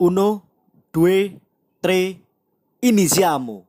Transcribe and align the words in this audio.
Uno, 0.00 0.42
due, 0.92 1.40
tre, 1.80 2.20
iniziamo. 2.78 3.64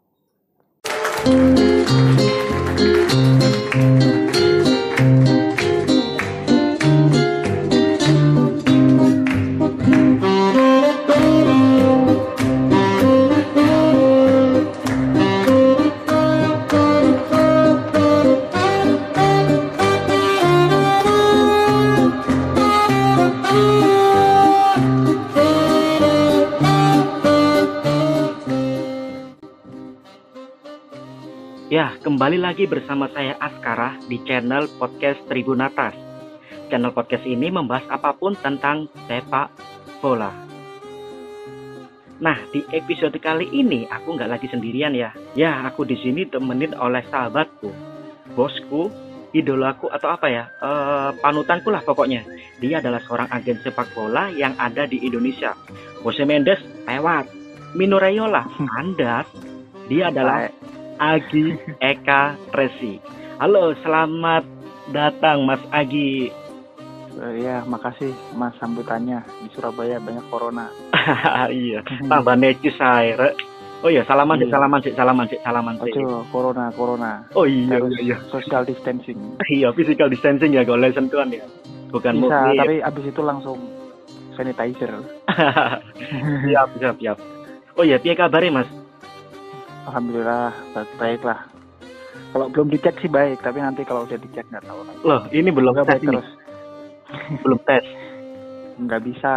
Kembali 32.00 32.40
lagi 32.40 32.64
bersama 32.64 33.12
saya 33.12 33.36
Askara 33.44 34.00
di 34.08 34.24
channel 34.24 34.72
podcast 34.80 35.20
Tribunatas. 35.28 35.92
Channel 36.72 36.96
podcast 36.96 37.28
ini 37.28 37.52
membahas 37.52 37.84
apa 37.92 38.16
pun 38.16 38.40
tentang 38.40 38.88
sepak 39.04 39.52
bola. 40.00 40.32
Nah, 42.24 42.40
di 42.56 42.64
episode 42.72 43.20
kali 43.20 43.52
ini 43.52 43.84
aku 43.92 44.16
nggak 44.16 44.32
lagi 44.32 44.48
sendirian 44.48 44.96
ya. 44.96 45.12
Ya, 45.36 45.60
aku 45.68 45.84
di 45.84 46.00
sini 46.00 46.24
temenin 46.24 46.72
oleh 46.80 47.04
sahabatku, 47.12 47.68
bosku, 48.32 48.88
idolaku 49.36 49.92
atau 49.92 50.08
apa 50.16 50.28
ya, 50.32 50.48
eh, 50.48 51.10
panutanku 51.20 51.68
lah 51.68 51.84
pokoknya. 51.84 52.24
Dia 52.64 52.80
adalah 52.80 53.04
seorang 53.04 53.28
agen 53.28 53.60
sepak 53.60 53.92
bola 53.92 54.32
yang 54.32 54.56
ada 54.56 54.88
di 54.88 55.04
Indonesia. 55.04 55.52
Jose 56.00 56.24
Mendes 56.24 56.64
lewat, 56.88 57.28
Mino 57.76 58.00
Raiola 58.00 58.48
kandas. 58.56 59.28
Dia 59.92 60.14
adalah 60.14 60.48
Agi 61.00 61.56
Eka 61.80 62.36
Resi. 62.52 63.00
Halo, 63.40 63.72
selamat 63.80 64.44
datang 64.92 65.48
Mas 65.48 65.64
Agi. 65.72 66.28
Eh, 67.16 67.34
ya, 67.40 67.64
makasih 67.64 68.12
Mas 68.36 68.52
sambutannya 68.60 69.24
di 69.40 69.48
Surabaya 69.56 69.96
banyak 70.04 70.28
corona. 70.28 70.68
iya, 71.56 71.80
tambah 72.04 72.36
necis 72.36 72.76
saya. 72.76 73.32
Oh 73.80 73.88
iya, 73.88 74.04
salaman 74.04 74.44
sih, 74.44 74.52
Iya. 74.52 74.60
salaman 74.60 74.80
sih, 74.84 74.92
salaman 74.92 75.26
sih, 75.32 75.40
salaman 75.40 75.76
sih. 75.80 75.92
Ojo, 75.96 76.28
corona, 76.36 76.68
corona. 76.76 77.24
Oh 77.32 77.48
iya, 77.48 77.80
iya, 77.80 78.00
iya. 78.04 78.18
social 78.28 78.68
distancing. 78.68 79.40
Iya, 79.56 79.72
physical 79.72 80.12
distancing 80.12 80.52
ya, 80.52 80.68
kalau 80.68 80.84
sentuhan 80.92 81.32
ya. 81.32 81.48
Bukan 81.96 82.20
Bisa, 82.20 82.28
murni. 82.28 82.60
tapi 82.60 82.76
abis 82.84 83.06
itu 83.08 83.22
langsung 83.24 83.56
sanitizer. 84.36 84.92
siap, 86.44 86.70
siap, 86.76 86.96
siap. 87.00 87.18
Oh 87.80 87.88
iya, 87.88 87.96
piye 88.04 88.20
kabarnya 88.20 88.52
Mas? 88.60 88.70
Alhamdulillah 89.90 90.54
baik, 90.72 90.92
baik 90.96 91.22
lah. 91.26 91.40
Kalau 92.30 92.46
belum 92.48 92.70
dicek 92.70 92.94
sih 93.02 93.10
baik, 93.10 93.42
tapi 93.42 93.58
nanti 93.58 93.82
kalau 93.82 94.06
udah 94.06 94.16
dicek 94.16 94.46
nggak 94.48 94.62
tahu. 94.62 94.86
lagi. 94.86 95.02
Loh, 95.02 95.22
ini 95.32 95.50
belum 95.50 95.74
Semoga 95.74 95.90
tes 95.90 96.00
ini, 96.00 96.08
terus. 96.14 96.30
belum 97.42 97.60
tes. 97.66 97.86
Nggak 98.80 99.02
bisa 99.02 99.32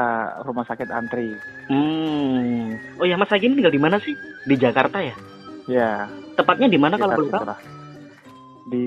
rumah 0.44 0.64
sakit 0.69 0.89
antri. 0.92 1.33
Hmm. 1.67 2.77
Oh 3.00 3.09
iya, 3.09 3.17
Mas 3.17 3.33
Agi 3.33 3.48
ini 3.48 3.56
tinggal 3.56 3.72
di 3.72 3.81
mana 3.81 3.97
sih? 3.97 4.12
Di 4.44 4.55
Jakarta 4.55 5.00
ya? 5.00 5.17
Ya, 5.64 6.05
Tepatnya 6.36 6.69
di 6.69 6.77
mana 6.77 6.94
kalau 6.94 7.16
sekitar 7.16 7.16
boleh 7.16 7.31
tahu? 7.31 7.39
situlah. 7.39 7.61
Di 8.69 8.87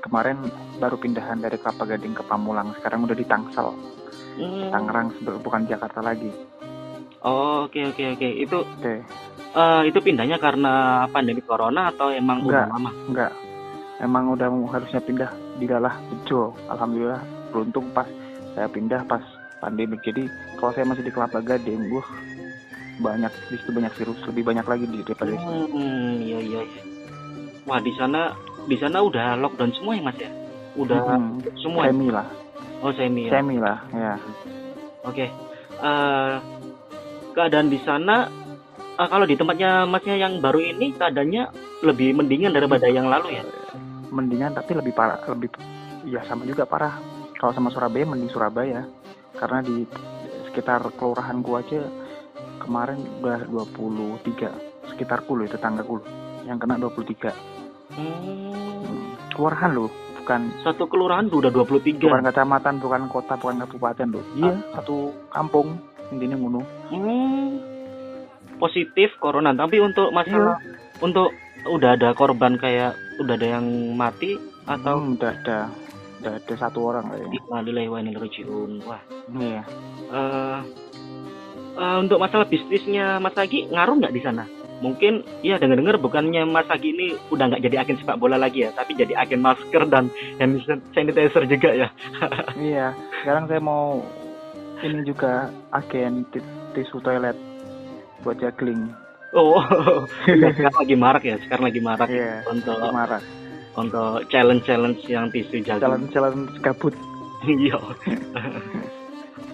kemarin 0.00 0.36
baru 0.76 0.96
pindahan 0.96 1.38
dari 1.38 1.60
Kelapa 1.60 1.84
Gading 1.84 2.14
ke 2.14 2.22
Pamulang. 2.24 2.72
Sekarang 2.74 3.04
udah 3.04 3.14
di 3.14 3.26
Tangsel, 3.26 3.68
Hmm. 4.36 4.68
Tangerang, 4.68 5.12
bukan 5.40 5.64
Jakarta 5.64 6.00
lagi. 6.00 6.28
Oh, 7.20 7.64
oke 7.64 7.80
oke 7.86 8.04
oke. 8.12 8.28
Itu 8.38 8.58
Oke. 8.62 9.00
Eh, 9.56 9.82
itu 9.84 9.98
pindahnya 9.98 10.36
karena 10.36 10.72
pandemi 11.08 11.40
corona 11.40 11.88
atau 11.88 12.12
emang 12.12 12.44
udah 12.44 12.62
Enggak. 12.62 12.66
lama? 12.70 12.90
Enggak. 13.08 13.32
Emang 13.96 14.24
udah 14.28 14.48
harusnya 14.68 15.00
pindah 15.00 15.30
dilalah 15.56 15.96
bejo. 16.06 16.52
Alhamdulillah 16.68 17.20
beruntung 17.48 17.88
pas 17.90 18.04
saya 18.52 18.68
pindah 18.68 19.00
pas 19.04 19.24
pandemi. 19.56 19.96
Jadi 19.98 20.28
kalau 20.54 20.70
saya 20.70 20.84
masih 20.84 21.00
di 21.00 21.10
Kelapa 21.10 21.40
Gading, 21.40 21.88
wah 21.88 22.04
banyak 22.98 23.32
di 23.48 23.56
situ 23.56 23.72
banyak 23.72 23.92
virus 23.92 24.20
lebih 24.26 24.42
banyak 24.44 24.64
lagi 24.64 24.84
di 24.84 25.00
daripada 25.00 25.32
di. 25.32 25.40
Hmm, 25.40 26.12
iya 26.18 26.38
iya. 26.38 26.60
iya. 26.62 26.82
Wah 27.64 27.80
di 27.80 27.92
sana 27.92 28.36
di 28.64 28.76
sana 28.76 29.00
udah 29.00 29.36
lockdown 29.36 29.72
semua 29.72 29.96
ya 29.96 30.02
mas 30.02 30.16
ya? 30.16 30.30
Udah 30.76 31.00
Hmm, 31.02 31.40
semua. 31.56 31.82
ya? 31.82 31.92
semi 31.92 32.08
lah, 32.12 32.26
Oh 32.78 32.92
semi. 32.92 33.22
ya? 33.24 33.30
semi 33.32 33.56
lah, 33.56 33.80
ya. 33.90 34.12
Oke. 35.02 35.24
Eh, 35.76 36.34
keadaan 37.32 37.68
di 37.68 37.80
sana 37.80 38.28
eh, 38.96 39.08
kalau 39.08 39.26
di 39.28 39.36
tempatnya 39.36 39.84
masnya 39.84 40.16
yang 40.16 40.40
baru 40.40 40.60
ini 40.60 40.96
keadaannya 40.96 41.42
lebih 41.84 42.16
mendingan 42.16 42.52
daripada 42.52 42.88
yang 42.88 43.06
lalu 43.06 43.40
ya? 43.40 43.44
Mendingan 44.08 44.56
tapi 44.56 44.72
lebih 44.72 44.96
parah, 44.96 45.20
lebih 45.28 45.52
ya 46.08 46.24
sama 46.24 46.48
juga 46.48 46.64
parah. 46.64 46.98
Kalau 47.36 47.52
sama 47.52 47.68
Surabaya 47.68 48.08
mending 48.08 48.32
Surabaya. 48.32 48.88
Karena 49.36 49.60
di 49.60 49.84
sekitar 50.48 50.80
kelurahan 50.96 51.44
gua 51.44 51.60
aja 51.60 51.84
kemarin 52.56 52.96
udah 53.20 53.44
23 53.44 54.88
sekitarku 54.88 55.36
loh 55.36 55.44
itu 55.44 55.60
tanggaku 55.60 56.00
loh 56.00 56.08
yang 56.48 56.56
kena 56.56 56.80
23 56.80 57.36
Hmm, 57.92 59.12
kelurahan 59.32 59.76
loh 59.76 59.92
bukan 60.16 60.52
satu 60.64 60.88
kelurahan 60.88 61.28
udah 61.28 61.52
23. 61.52 62.00
bukan 62.00 62.24
kecamatan 62.24 62.74
bukan 62.80 63.02
kota 63.12 63.36
bukan 63.36 63.60
kabupaten 63.62 64.08
loh. 64.10 64.24
Iya 64.34 64.56
satu 64.72 65.12
kampung 65.28 65.76
intinya 66.08 66.40
ngono 66.40 66.60
Hmm, 66.88 67.60
positif 68.56 69.14
corona. 69.18 69.52
Tapi 69.52 69.80
untuk 69.82 70.10
masalah 70.14 70.58
untuk 71.00 71.32
udah 71.66 71.98
ada 71.98 72.14
korban 72.14 72.54
kayak 72.56 72.94
udah 73.18 73.34
ada 73.34 73.48
yang 73.58 73.66
mati 73.98 74.38
atau 74.66 74.98
hmm, 74.98 75.18
udah 75.18 75.30
ada 75.42 75.58
udah 76.22 76.32
ada 76.42 76.54
satu 76.58 76.78
orang 76.90 77.04
kayaknya 77.10 77.38
Innalillahi 77.38 77.88
wa. 77.90 78.00
Wah. 78.86 79.02
iya 79.36 79.62
eh 80.10 80.60
eh, 81.76 81.96
untuk 82.00 82.18
masalah 82.18 82.46
bisnisnya 82.48 83.18
Mas 83.20 83.36
Agi 83.36 83.68
ngaruh 83.70 83.98
nggak 84.00 84.14
di 84.14 84.22
sana? 84.22 84.44
Mungkin 84.76 85.24
ya 85.40 85.56
dengar-dengar 85.56 85.96
bukannya 85.96 86.44
Mas 86.44 86.68
Agi 86.68 86.92
ini 86.92 87.16
udah 87.32 87.48
nggak 87.48 87.64
jadi 87.64 87.76
agen 87.80 87.96
sepak 87.96 88.20
bola 88.20 88.36
lagi 88.36 88.68
ya, 88.68 88.70
tapi 88.76 88.92
jadi 88.92 89.16
agen 89.16 89.40
masker 89.40 89.88
dan 89.88 90.12
hand 90.36 90.60
sanitizer 90.92 91.48
juga 91.48 91.70
ya. 91.72 91.88
iya 92.60 92.92
sekarang 93.22 93.48
saya 93.48 93.60
mau 93.60 94.04
ini 94.84 95.00
juga 95.08 95.48
agen 95.72 96.28
ti- 96.28 96.44
tisu 96.76 97.00
toilet 97.00 97.55
buat 98.26 98.38
juggling. 98.42 98.90
Oh, 99.34 99.62
iya, 100.30 100.50
sekarang 100.50 100.78
lagi 100.82 100.96
marak 100.98 101.22
ya, 101.22 101.36
sekarang 101.46 101.64
lagi 101.70 101.80
marak. 101.80 102.08
Iya 102.10 102.42
untuk 102.50 102.78
marah 102.90 103.22
untuk 103.76 104.24
challenge-challenge 104.32 105.04
yang 105.06 105.28
tisu 105.28 105.60
jagung. 105.62 105.84
jalan-jalan 105.84 106.48
gabut. 106.64 106.94
Iya. 107.44 107.78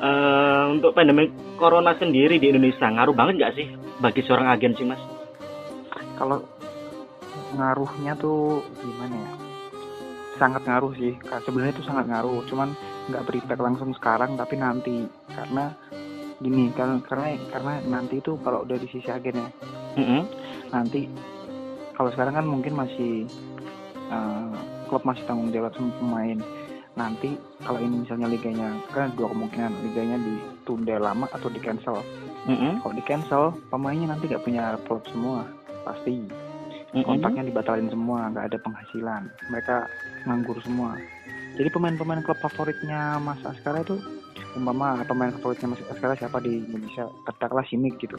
Eh, 0.03 0.65
untuk 0.66 0.99
pandemi 0.99 1.31
corona 1.55 1.94
sendiri 1.94 2.34
di 2.43 2.50
Indonesia 2.50 2.91
ngaruh 2.91 3.15
banget 3.15 3.38
nggak 3.38 3.55
sih 3.55 3.71
bagi 4.03 4.27
seorang 4.27 4.50
agen 4.50 4.75
sih 4.75 4.82
mas? 4.82 4.99
kalau 6.19 6.43
ngaruhnya 7.55 8.19
tuh 8.19 8.66
gimana 8.82 9.15
ya? 9.15 9.31
Sangat 10.43 10.66
ngaruh 10.66 10.91
sih 10.99 11.15
sebenarnya 11.22 11.78
itu 11.78 11.87
sangat 11.87 12.11
ngaruh. 12.11 12.43
Cuman 12.50 12.75
nggak 13.15 13.31
berimpact 13.31 13.62
langsung 13.62 13.94
sekarang 13.94 14.34
tapi 14.34 14.59
nanti. 14.59 15.06
Karena 15.31 15.71
gini 16.42 16.75
karena 16.75 16.98
karena 17.06 17.38
karena 17.54 17.72
nanti 17.86 18.19
itu 18.19 18.34
kalau 18.42 18.66
udah 18.66 18.76
di 18.76 18.88
sisi 18.91 19.08
agen 19.08 19.38
ya 19.38 19.48
Mm-mm. 19.97 20.22
nanti 20.75 21.06
kalau 21.94 22.10
sekarang 22.10 22.34
kan 22.34 22.47
mungkin 22.47 22.75
masih 22.75 23.30
eh, 24.10 24.56
klub 24.91 25.06
masih 25.06 25.22
tanggung 25.25 25.54
jawab 25.54 25.72
sama 25.78 25.94
pemain 26.02 26.38
nanti 26.92 27.41
kalau 27.64 27.81
ini 27.81 28.04
misalnya 28.04 28.28
liganya 28.28 28.69
kan 28.92 29.08
dua 29.16 29.32
kemungkinan 29.32 29.72
liganya 29.81 30.20
ditunda 30.20 31.00
lama 31.00 31.25
atau 31.32 31.48
di 31.48 31.60
cancel 31.62 32.04
Mm-mm. 32.44 32.84
kalau 32.84 32.93
di 32.93 33.02
cancel 33.06 33.43
pemainnya 33.72 34.12
nanti 34.12 34.28
nggak 34.28 34.44
punya 34.44 34.76
klub 34.84 35.00
semua 35.08 35.49
pasti 35.88 36.26
Mm-mm. 36.93 37.06
kontraknya 37.06 37.49
dibatalin 37.49 37.88
semua 37.88 38.28
nggak 38.34 38.52
ada 38.52 38.58
penghasilan 38.61 39.22
mereka 39.49 39.88
nganggur 40.28 40.58
semua 40.61 41.00
jadi 41.56 41.69
pemain-pemain 41.72 42.20
klub 42.25 42.37
favoritnya 42.44 43.17
Mas 43.20 43.40
Askara 43.44 43.81
itu 43.84 43.96
umpama 44.54 45.00
pemain 45.08 45.32
favoritnya 45.32 45.72
Mas 45.72 45.82
Askara 45.88 46.14
siapa 46.16 46.38
di 46.43 46.62
Indonesia? 46.62 47.08
Katakanlah 47.25 47.66
Simic 47.69 47.99
gitu. 48.00 48.16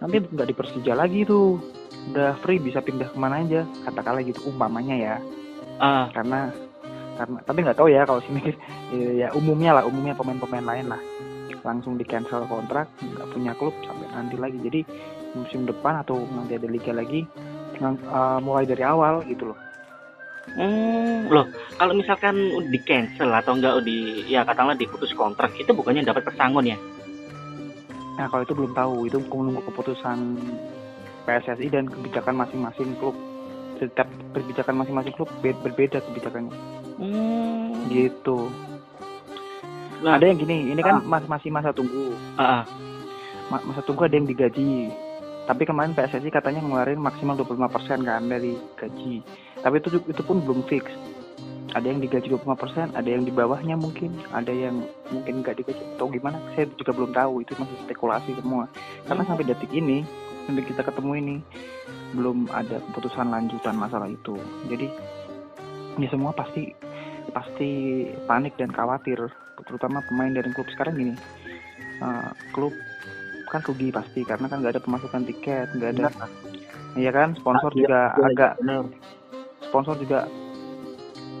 Nanti 0.00 0.16
nggak 0.20 0.48
di 0.48 0.54
Persija 0.54 0.92
lagi 0.92 1.24
tuh. 1.24 1.60
Udah 2.12 2.36
free 2.40 2.60
bisa 2.60 2.84
pindah 2.84 3.08
ke 3.08 3.18
mana 3.18 3.40
aja. 3.40 3.64
Katakanlah 3.88 4.22
gitu 4.24 4.40
umpamanya 4.48 4.96
ya. 4.96 5.14
Ah, 5.80 6.12
karena 6.12 6.52
karena 7.16 7.38
tapi 7.44 7.58
nggak 7.64 7.78
tahu 7.78 7.88
ya 7.92 8.02
kalau 8.04 8.20
Simic 8.24 8.54
ya, 8.94 9.26
ya 9.26 9.28
umumnya 9.32 9.80
lah 9.80 9.84
umumnya 9.88 10.16
pemain-pemain 10.16 10.66
lain 10.66 10.86
lah. 10.92 11.02
Langsung 11.60 12.00
di 12.00 12.04
cancel 12.08 12.48
kontrak 12.48 12.88
nggak 13.00 13.28
punya 13.32 13.52
klub 13.56 13.72
sampai 13.84 14.08
nanti 14.12 14.36
lagi. 14.40 14.58
Jadi 14.60 14.80
musim 15.36 15.62
depan 15.64 16.02
atau 16.02 16.18
nanti 16.34 16.58
ada 16.58 16.66
liga 16.66 16.90
lagi 16.90 17.22
eh, 17.78 18.38
mulai 18.42 18.66
dari 18.66 18.82
awal 18.82 19.22
gitu 19.30 19.54
loh 19.54 19.69
Hmm, 20.58 21.30
loh, 21.30 21.46
kalau 21.78 21.94
misalkan 21.94 22.34
di 22.68 22.78
cancel 22.82 23.30
atau 23.30 23.54
enggak 23.54 23.86
di 23.86 24.26
ya 24.26 24.42
katakanlah 24.42 24.74
diputus 24.74 25.14
kontrak 25.14 25.54
itu 25.54 25.70
bukannya 25.70 26.02
dapat 26.02 26.26
pesangon 26.26 26.66
ya? 26.66 26.78
Nah 28.18 28.26
kalau 28.28 28.42
itu 28.42 28.52
belum 28.52 28.72
tahu, 28.74 29.06
itu 29.06 29.18
menunggu 29.30 29.62
keputusan 29.70 30.18
PSSI 31.24 31.70
dan 31.70 31.86
kebijakan 31.86 32.34
masing-masing 32.34 32.98
klub. 32.98 33.14
Setiap 33.78 34.10
kebijakan 34.36 34.82
masing-masing 34.84 35.14
klub 35.16 35.30
be- 35.40 35.56
berbeda 35.62 36.02
kebijakannya. 36.04 36.52
Hmm. 37.00 37.88
Gitu. 37.88 38.50
Nah. 40.04 40.20
Ada 40.20 40.32
yang 40.32 40.38
gini, 40.40 40.72
ini 40.72 40.80
kan 40.84 41.00
mas- 41.04 41.28
masih 41.28 41.48
masa 41.48 41.72
tunggu. 41.72 42.12
Ah. 42.36 42.66
Ma- 43.48 43.64
masa 43.64 43.80
tunggu 43.86 44.04
ada 44.04 44.16
yang 44.18 44.28
digaji. 44.28 44.92
Tapi 45.48 45.62
kemarin 45.64 45.96
PSSI 45.96 46.30
katanya 46.30 46.60
ngeluarin 46.62 47.00
maksimal 47.00 47.34
25% 47.34 48.04
kan 48.04 48.22
dari 48.28 48.54
gaji. 48.76 49.24
Tapi 49.60 49.74
itu 49.80 49.88
itu 50.08 50.22
pun 50.24 50.40
belum 50.40 50.64
fix. 50.66 50.88
Ada 51.70 51.86
yang 51.86 52.02
digaji 52.02 52.34
25%, 52.34 52.98
ada 52.98 53.06
yang 53.06 53.22
di 53.22 53.30
bawahnya 53.30 53.78
mungkin, 53.78 54.10
ada 54.34 54.50
yang 54.50 54.82
mungkin 55.14 55.46
nggak 55.46 55.62
digaji 55.62 55.82
atau 55.94 56.10
gimana. 56.10 56.42
Saya 56.58 56.66
juga 56.74 56.90
belum 56.90 57.14
tahu, 57.14 57.46
itu 57.46 57.54
masih 57.54 57.76
spekulasi 57.86 58.34
semua. 58.42 58.66
Karena 59.06 59.22
sampai 59.22 59.46
detik 59.46 59.70
ini, 59.70 60.02
sampai 60.50 60.66
kita 60.66 60.82
ketemu 60.82 61.12
ini 61.22 61.36
belum 62.18 62.50
ada 62.50 62.82
keputusan 62.90 63.30
lanjutan 63.30 63.78
masalah 63.78 64.10
itu. 64.10 64.34
Jadi 64.66 64.90
ya 66.02 66.10
semua 66.10 66.34
pasti 66.34 66.74
pasti 67.30 67.70
panik 68.26 68.58
dan 68.58 68.74
khawatir, 68.74 69.30
terutama 69.62 70.02
pemain 70.10 70.34
dari 70.34 70.50
klub 70.50 70.66
sekarang 70.74 70.98
gini. 70.98 71.14
eh, 72.00 72.30
klub 72.50 72.72
kan 73.52 73.60
rugi 73.66 73.92
pasti 73.92 74.24
karena 74.24 74.48
kan 74.48 74.64
nggak 74.64 74.78
ada 74.78 74.82
pemasukan 74.82 75.22
tiket, 75.26 75.68
nggak 75.76 75.90
ada, 76.00 76.08
iya 76.96 77.10
kan 77.12 77.36
sponsor 77.36 77.70
Iya, 77.74 77.78
juga 77.84 78.00
Iya, 78.16 78.26
agak 78.32 78.52
bener. 78.62 78.84
Sponsor 79.70 79.94
juga 79.96 80.26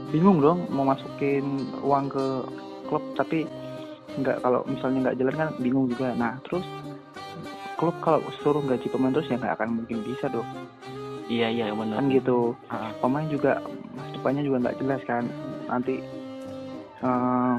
bingung 0.08 0.38
dong 0.38 0.66
mau 0.70 0.82
masukin 0.84 1.44
uang 1.82 2.06
ke 2.08 2.24
klub 2.86 3.02
tapi 3.14 3.46
nggak 4.16 4.42
kalau 4.42 4.66
misalnya 4.66 4.98
nggak 5.06 5.18
jalan 5.18 5.34
kan 5.36 5.48
bingung 5.58 5.86
juga 5.86 6.14
nah 6.14 6.34
terus 6.42 6.66
klub 7.74 7.94
kalau 8.00 8.18
suruh 8.40 8.60
gaji 8.60 8.86
pemain 8.86 9.10
terus 9.10 9.26
ya 9.26 9.38
nggak 9.38 9.54
akan 9.56 9.82
mungkin 9.82 10.02
bisa 10.02 10.26
dong 10.28 10.46
Iya, 11.30 11.46
iya, 11.46 11.70
benar. 11.70 12.02
kan 12.02 12.10
gitu 12.10 12.58
Ah. 12.66 12.90
pemain 12.98 13.22
juga 13.30 13.62
masa 13.94 14.10
depannya 14.12 14.42
juga 14.42 14.66
nggak 14.66 14.76
jelas 14.82 15.00
kan 15.06 15.24
nanti 15.66 16.02
eh, 17.00 17.54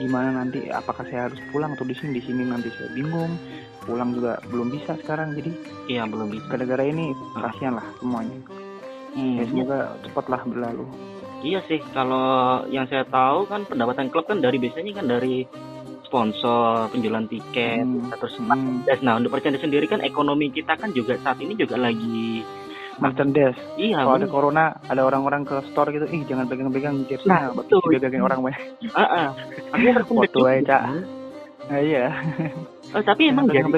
gimana 0.00 0.28
nanti 0.32 0.64
apakah 0.66 1.04
saya 1.04 1.28
harus 1.28 1.36
pulang 1.52 1.76
atau 1.76 1.84
di 1.84 1.92
sini 1.92 2.16
di 2.16 2.24
sini 2.24 2.48
nanti 2.48 2.72
saya 2.72 2.88
bingung 2.96 3.36
pulang 3.84 4.16
juga 4.16 4.40
belum 4.48 4.72
bisa 4.72 4.96
sekarang 4.96 5.36
jadi 5.36 5.52
Iya, 5.88 6.08
belum 6.08 6.32
bisa. 6.32 6.48
gara-gara 6.48 6.88
ini 6.88 7.12
Ah. 7.36 7.52
kasihan 7.52 7.76
lah 7.76 7.86
semuanya 8.00 8.40
Hmm, 9.12 9.34
ya 9.36 9.44
semoga 9.46 9.78
cepatlah 10.00 10.42
berlalu 10.44 10.84
Iya 11.38 11.62
sih, 11.64 11.78
kalau 11.88 12.66
yang 12.66 12.90
saya 12.90 13.06
tahu 13.06 13.46
kan 13.46 13.62
pendapatan 13.62 14.10
klub 14.10 14.26
kan 14.26 14.42
dari 14.42 14.58
biasanya 14.58 14.90
kan 14.92 15.06
dari 15.06 15.46
sponsor, 16.02 16.90
penjualan 16.90 17.22
tiket, 17.24 17.78
Hmm. 17.78 18.10
terus 18.10 18.34
Hmm. 18.36 18.50
merchandise. 18.50 19.02
Nah, 19.02 19.14
untuk 19.16 19.30
merchandise 19.30 19.62
sendiri 19.62 19.86
kan 19.86 20.02
ekonomi 20.02 20.50
kita 20.50 20.74
kan 20.74 20.90
juga 20.90 21.14
saat 21.16 21.38
ini 21.38 21.54
juga 21.54 21.78
lagi 21.78 22.42
merchandise 22.98 23.54
iya, 23.76 24.02
kalau 24.02 24.18
ada 24.18 24.26
bener. 24.26 24.34
corona 24.34 24.64
ada 24.82 25.06
orang-orang 25.06 25.46
ke 25.46 25.54
store 25.70 25.94
gitu 25.94 26.10
ih 26.10 26.26
jangan 26.26 26.50
pegang-pegang 26.50 27.06
jersey 27.06 27.30
Nah, 27.30 27.46
nah, 27.46 27.54
betul. 27.54 27.78
pegangin 27.86 28.26
orang 28.26 28.42
banyak 28.42 28.58
Ah, 28.90 29.06
ah. 29.06 29.28
Terpendek 29.70 30.34
Foto 30.34 30.38
aja, 30.42 30.58
juga. 30.58 30.66
Cak. 30.66 30.82
nah, 31.70 31.78
iya 31.78 32.04
Eh, 32.88 33.02
tapi 33.04 33.28
emang 33.28 33.46
jadi 33.46 33.68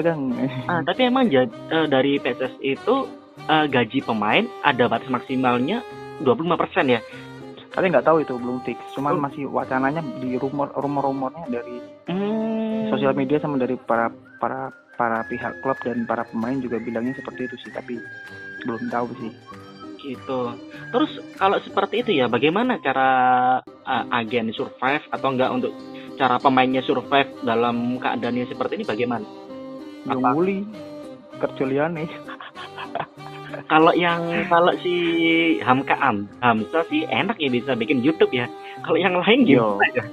ah, 0.65 0.81
tapi 0.81 1.01
emang 1.05 1.27
jadi 1.27 1.51
eh, 1.51 1.85
dari 1.85 2.17
PSS 2.17 2.57
itu 2.63 2.95
eh, 3.37 3.65
gaji 3.67 3.99
pemain 4.01 4.43
ada 4.61 4.85
batas 4.85 5.07
maksimalnya 5.07 5.81
25% 6.19 6.27
ya. 6.87 7.01
tapi 7.71 7.87
nggak 7.87 8.03
tahu 8.03 8.19
itu 8.19 8.35
belum 8.35 8.59
fix 8.61 8.75
cuman 8.91 9.15
Oh. 9.15 9.21
masih 9.21 9.47
wacananya 9.47 10.03
di 10.19 10.35
rumor 10.35 10.75
rumor-rumornya 10.75 11.47
dari 11.47 11.79
Hmm. 12.03 12.91
sosial 12.91 13.15
media 13.15 13.39
sama 13.39 13.55
dari 13.55 13.79
para 13.79 14.11
para 14.37 14.67
para 14.93 15.23
pihak 15.23 15.63
klub 15.63 15.79
dan 15.79 16.03
para 16.03 16.27
pemain 16.27 16.59
juga 16.59 16.77
bilangnya 16.77 17.15
seperti 17.15 17.47
itu 17.47 17.55
sih 17.57 17.71
tapi 17.71 17.95
belum 18.61 18.91
tahu 18.91 19.07
sih 19.17 19.31
gitu. 20.01 20.41
Terus 20.91 21.11
kalau 21.37 21.61
seperti 21.61 22.01
itu 22.01 22.11
ya, 22.11 22.25
bagaimana 22.25 22.81
cara 22.81 23.09
uh, 23.61 24.05
agen 24.11 24.49
survive 24.49 25.05
atau 25.07 25.29
enggak 25.29 25.53
untuk 25.53 25.71
cara 26.17 26.35
pemainnya 26.37 26.81
survive 26.81 27.29
dalam 27.41 27.95
keadaan 27.97 28.33
yang 28.35 28.49
seperti 28.49 28.81
ini 28.81 28.85
bagaimana? 28.85 29.25
yang 30.03 30.17
Apa? 30.17 30.33
muli 30.33 30.65
kerjoliane 31.37 32.09
Kalau 33.71 33.95
yang 33.95 34.19
kalau 34.51 34.75
si 34.83 34.91
Hamka 35.63 35.95
Am, 35.95 36.27
Hamza 36.43 36.83
sih 36.91 37.07
enak 37.07 37.39
ya 37.39 37.47
bisa 37.47 37.71
bikin 37.71 38.03
YouTube 38.03 38.35
ya. 38.35 38.51
Kalau 38.83 38.99
yang 38.99 39.15
lain 39.15 39.47
Yo. 39.47 39.79
gimana 39.79 39.95
ya? 39.95 40.05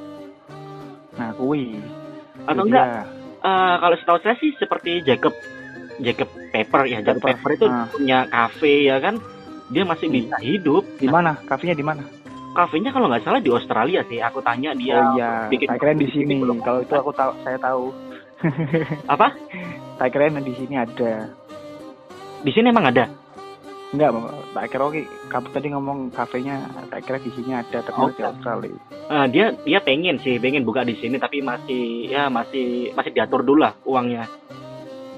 nah 1.19 1.35
kui 1.35 1.75
Atau 2.47 2.63
enggak? 2.63 2.87
dia. 2.87 3.03
eh, 3.43 3.75
kalau 3.83 3.97
setahu 3.99 4.19
saya 4.23 4.39
sih 4.39 4.55
seperti 4.55 5.03
Jacob 5.03 5.35
Jacob 5.99 6.31
Pepper 6.55 6.87
ya, 6.87 7.03
Jacob 7.03 7.19
Pepper. 7.19 7.35
Pepper 7.35 7.51
itu 7.59 7.67
Ah. 7.67 7.91
punya 7.91 8.19
kafe 8.31 8.87
ya 8.87 9.03
kan. 9.03 9.19
Dia 9.69 9.83
masih 9.83 10.07
Hmm. 10.07 10.17
bisa 10.17 10.37
hidup. 10.39 10.87
di 10.95 11.11
mana 11.11 11.35
kafenya 11.43 11.75
di 11.75 11.83
mana 11.83 12.07
Kafenya 12.49 12.91
kalau 12.91 13.11
nggak 13.11 13.23
salah 13.23 13.43
di 13.43 13.51
Australia 13.51 14.07
sih. 14.07 14.23
Aku 14.23 14.39
tanya 14.41 14.71
dia 14.73 15.03
oh 15.03 15.19
iya 15.19 15.51
bikin 15.51 15.67
saya 15.67 15.79
kira 15.79 15.93
di 15.95 16.07
sini 16.09 16.39
belum. 16.39 16.63
kalau 16.63 16.81
itu 16.81 16.95
aku 16.95 17.11
tahu 17.11 17.31
saya 17.43 17.59
tahu 17.59 17.91
apa? 19.11 19.35
saya 19.99 20.09
kira 20.09 20.31
di 20.31 20.55
sini 20.55 20.79
ada 20.79 21.27
Di 22.39 22.55
sini 22.55 22.71
emang 22.71 22.87
ada. 22.87 23.18
Enggak, 23.89 24.11
tak 24.53 24.65
kira 24.69 24.83
oke. 24.85 25.01
Kamu 25.27 25.47
tadi 25.49 25.67
ngomong 25.73 25.99
kafenya, 26.13 26.61
tak 26.87 27.09
kira 27.09 27.17
di 27.17 27.33
sini 27.33 27.57
ada 27.57 27.81
di 27.81 27.91
Oh. 27.91 28.13
Australia. 28.13 28.77
Eh, 29.09 29.27
dia 29.33 29.57
dia 29.59 29.81
pengen 29.81 30.21
sih, 30.21 30.37
pengen 30.37 30.61
buka 30.63 30.85
di 30.85 30.93
sini 30.95 31.17
tapi 31.17 31.41
masih 31.41 32.05
ya 32.05 32.29
masih 32.29 32.93
masih 32.93 33.11
diatur 33.11 33.41
dulu 33.41 33.65
lah 33.65 33.73
uangnya. 33.83 34.29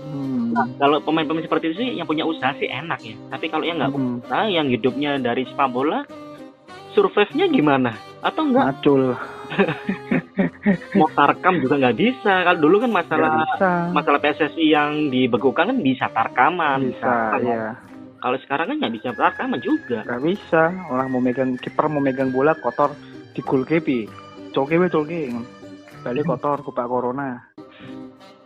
Hmm. 0.01 0.55
Kalau 0.79 1.03
pemain-pemain 1.03 1.43
seperti 1.43 1.71
itu 1.71 1.77
sih 1.77 1.89
yang 1.93 2.07
punya 2.07 2.23
usaha 2.23 2.55
sih 2.55 2.67
enak 2.67 3.03
ya. 3.03 3.15
Tapi 3.29 3.47
kalau 3.47 3.67
yang 3.67 3.79
nggak 3.79 3.91
Hmm. 3.91 4.23
usaha, 4.23 4.47
yang 4.47 4.67
hidupnya 4.67 5.19
dari 5.19 5.43
sepak 5.45 5.69
bola, 5.69 6.07
survive-nya 6.93 7.51
gimana? 7.51 7.91
Atau 8.23 8.49
enggak 8.49 8.71
Macul. 8.71 9.03
mau 10.95 11.11
tarkam 11.11 11.59
juga 11.59 11.75
nggak 11.77 11.97
bisa. 11.97 12.47
Kalau 12.47 12.59
dulu 12.61 12.87
kan 12.87 12.91
masalah 12.93 13.31
bisa. 13.37 13.71
masalah 13.91 14.19
PSSI 14.21 14.65
yang 14.65 15.11
dibekukan 15.11 15.75
kan 15.75 15.79
bisa 15.81 16.07
tarkaman. 16.07 16.87
Bisa, 16.87 17.11
ya. 17.43 17.75
Kalau 18.21 18.37
sekarang 18.39 18.67
kan 18.69 18.77
nggak 18.79 18.95
bisa 18.95 19.09
tarkaman 19.11 19.59
juga. 19.59 20.05
Nggak 20.05 20.23
bisa. 20.23 20.63
Orang 20.87 21.09
mau 21.09 21.19
megang 21.19 21.57
kiper 21.57 21.89
mau 21.89 21.99
megang 21.99 22.29
bola 22.29 22.53
kotor 22.55 22.93
di 23.33 23.41
gol 23.41 23.65
kepi. 23.65 24.05
Colke 24.51 24.77
we 24.77 24.87
colke. 24.87 25.33
Balik 26.01 26.25
kotor 26.27 26.61
kupak 26.61 26.85
corona. 26.85 27.41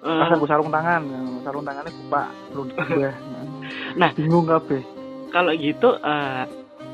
Eh, 0.05 0.21
Pas 0.21 0.31
aku 0.31 0.45
sarung 0.45 0.69
tangan, 0.69 1.01
sarung 1.41 1.65
tangannya 1.65 1.91
kupak 1.91 2.27
belum 2.51 2.67
diubah. 2.71 3.15
Nah. 3.95 4.11
bingung 4.13 4.45
kabeh. 4.45 4.83
kalau 5.31 5.51
gitu 5.55 5.97
eh, 5.97 6.45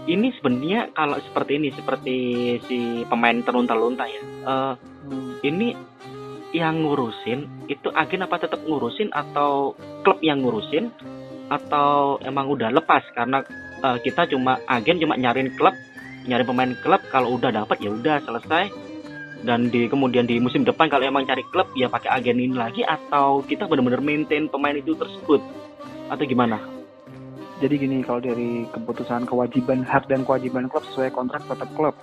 ini 0.07 0.33
sebenarnya 0.33 0.95
kalau 0.95 1.19
seperti 1.19 1.59
ini 1.59 1.69
seperti 1.71 2.17
si 2.65 2.79
pemain 3.05 3.37
terlunta-lunta 3.41 4.05
ya. 4.05 4.23
eh, 4.23 4.75
Hmm. 5.01 5.33
ini 5.43 5.75
yang 6.53 6.85
ngurusin 6.85 7.67
itu 7.67 7.89
agen 7.91 8.23
apa 8.23 8.37
tetap 8.39 8.61
ngurusin 8.63 9.11
atau 9.11 9.73
klub 10.01 10.21
yang 10.21 10.39
ngurusin 10.41 10.93
atau 11.51 12.23
emang 12.23 12.47
udah 12.47 12.71
lepas 12.71 13.03
karena 13.13 13.43
eh, 13.83 13.99
kita 14.01 14.31
cuma 14.31 14.63
agen 14.71 15.03
cuma 15.03 15.19
nyariin 15.19 15.51
klub 15.59 15.75
nyari 16.25 16.47
pemain 16.47 16.73
klub 16.79 17.03
kalau 17.11 17.35
udah 17.37 17.51
dapat 17.51 17.83
ya 17.83 17.91
udah 17.91 18.23
selesai 18.23 18.71
dan 19.41 19.73
di 19.73 19.89
kemudian 19.89 20.29
di 20.29 20.37
musim 20.37 20.63
depan 20.69 20.93
kalau 20.93 21.09
emang 21.09 21.25
cari 21.25 21.41
klub 21.49 21.73
ya 21.73 21.89
pakai 21.89 22.13
agen 22.13 22.39
ini 22.39 22.55
lagi 22.55 22.85
atau 22.85 23.41
kita 23.41 23.65
benar-benar 23.65 24.05
maintain 24.05 24.47
pemain 24.53 24.77
itu 24.77 24.93
tersebut 24.93 25.41
atau 26.13 26.25
gimana? 26.27 26.61
Jadi 27.61 27.77
gini, 27.77 28.01
kalau 28.01 28.25
dari 28.25 28.65
keputusan 28.73 29.29
kewajiban 29.29 29.85
hak 29.85 30.09
dan 30.09 30.25
kewajiban 30.25 30.67
klub 30.73 30.85
sesuai 30.93 31.13
kontrak 31.13 31.45
tetap 31.45 31.69
klub. 31.77 31.97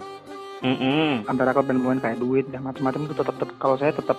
Mm-mm. 0.58 1.22
antara 1.30 1.54
klub 1.54 1.70
dan 1.70 1.78
pemain 1.78 2.02
kayak 2.02 2.18
duit 2.18 2.50
dan 2.50 2.66
macam-macam 2.66 3.06
itu 3.06 3.14
tetap, 3.14 3.38
tetap 3.38 3.58
kalau 3.62 3.78
saya 3.78 3.94
tetap 3.94 4.18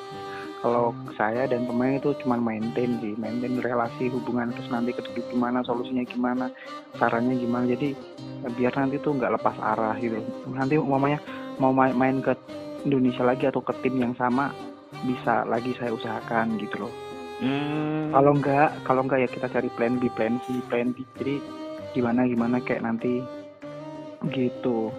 kalau 0.59 0.91
saya 1.15 1.47
dan 1.47 1.71
pemain 1.71 2.03
itu 2.03 2.11
cuma 2.23 2.35
maintain 2.35 2.99
sih 2.99 3.15
maintain 3.15 3.63
relasi 3.63 4.11
hubungan 4.11 4.51
terus 4.51 4.67
nanti 4.75 4.91
ke 4.91 5.03
depan 5.07 5.23
gimana 5.31 5.59
solusinya 5.63 6.03
gimana 6.03 6.51
caranya 6.99 7.35
gimana. 7.39 7.65
Jadi 7.71 7.95
eh, 8.47 8.53
biar 8.59 8.75
nanti 8.75 8.99
tuh 8.99 9.15
nggak 9.15 9.39
lepas 9.39 9.57
arah 9.63 9.95
gitu. 10.03 10.19
Nanti 10.51 10.75
umpamanya 10.75 11.23
mau 11.63 11.71
main, 11.71 12.23
ke 12.23 12.35
Indonesia 12.87 13.23
lagi 13.23 13.47
atau 13.47 13.63
ke 13.63 13.75
tim 13.83 13.99
yang 13.99 14.15
sama 14.19 14.51
bisa 15.07 15.47
lagi 15.47 15.75
saya 15.79 15.95
usahakan 15.95 16.59
gitu 16.59 16.87
loh. 16.87 16.95
Hmm. 17.39 18.11
kalau 18.11 18.35
enggak 18.35 18.75
kalau 18.83 19.07
enggak 19.07 19.23
ya 19.23 19.29
kita 19.31 19.47
cari 19.47 19.71
plan 19.79 19.95
B 20.03 20.11
plan 20.19 20.43
C 20.43 20.59
plan 20.67 20.91
D. 20.91 21.07
Jadi 21.23 21.39
gimana 21.95 22.27
gimana 22.27 22.59
kayak 22.59 22.83
nanti 22.83 23.23
gitu. 24.35 24.91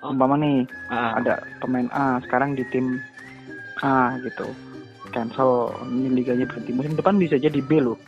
Oh. 0.00 0.12
umpama 0.12 0.36
nih 0.40 0.64
Ah, 0.92 1.18
ada 1.18 1.40
pemain 1.60 1.88
A 1.92 2.20
sekarang 2.24 2.56
di 2.56 2.64
tim 2.72 3.00
A 3.84 4.16
gitu. 4.24 4.46
Cancel 5.12 5.72
ini 5.88 6.22
liganya 6.22 6.44
berhenti. 6.48 6.72
Musim 6.72 6.96
depan 6.96 7.16
bisa 7.16 7.36
jadi 7.36 7.58
B 7.60 7.80
loh. 7.80 7.98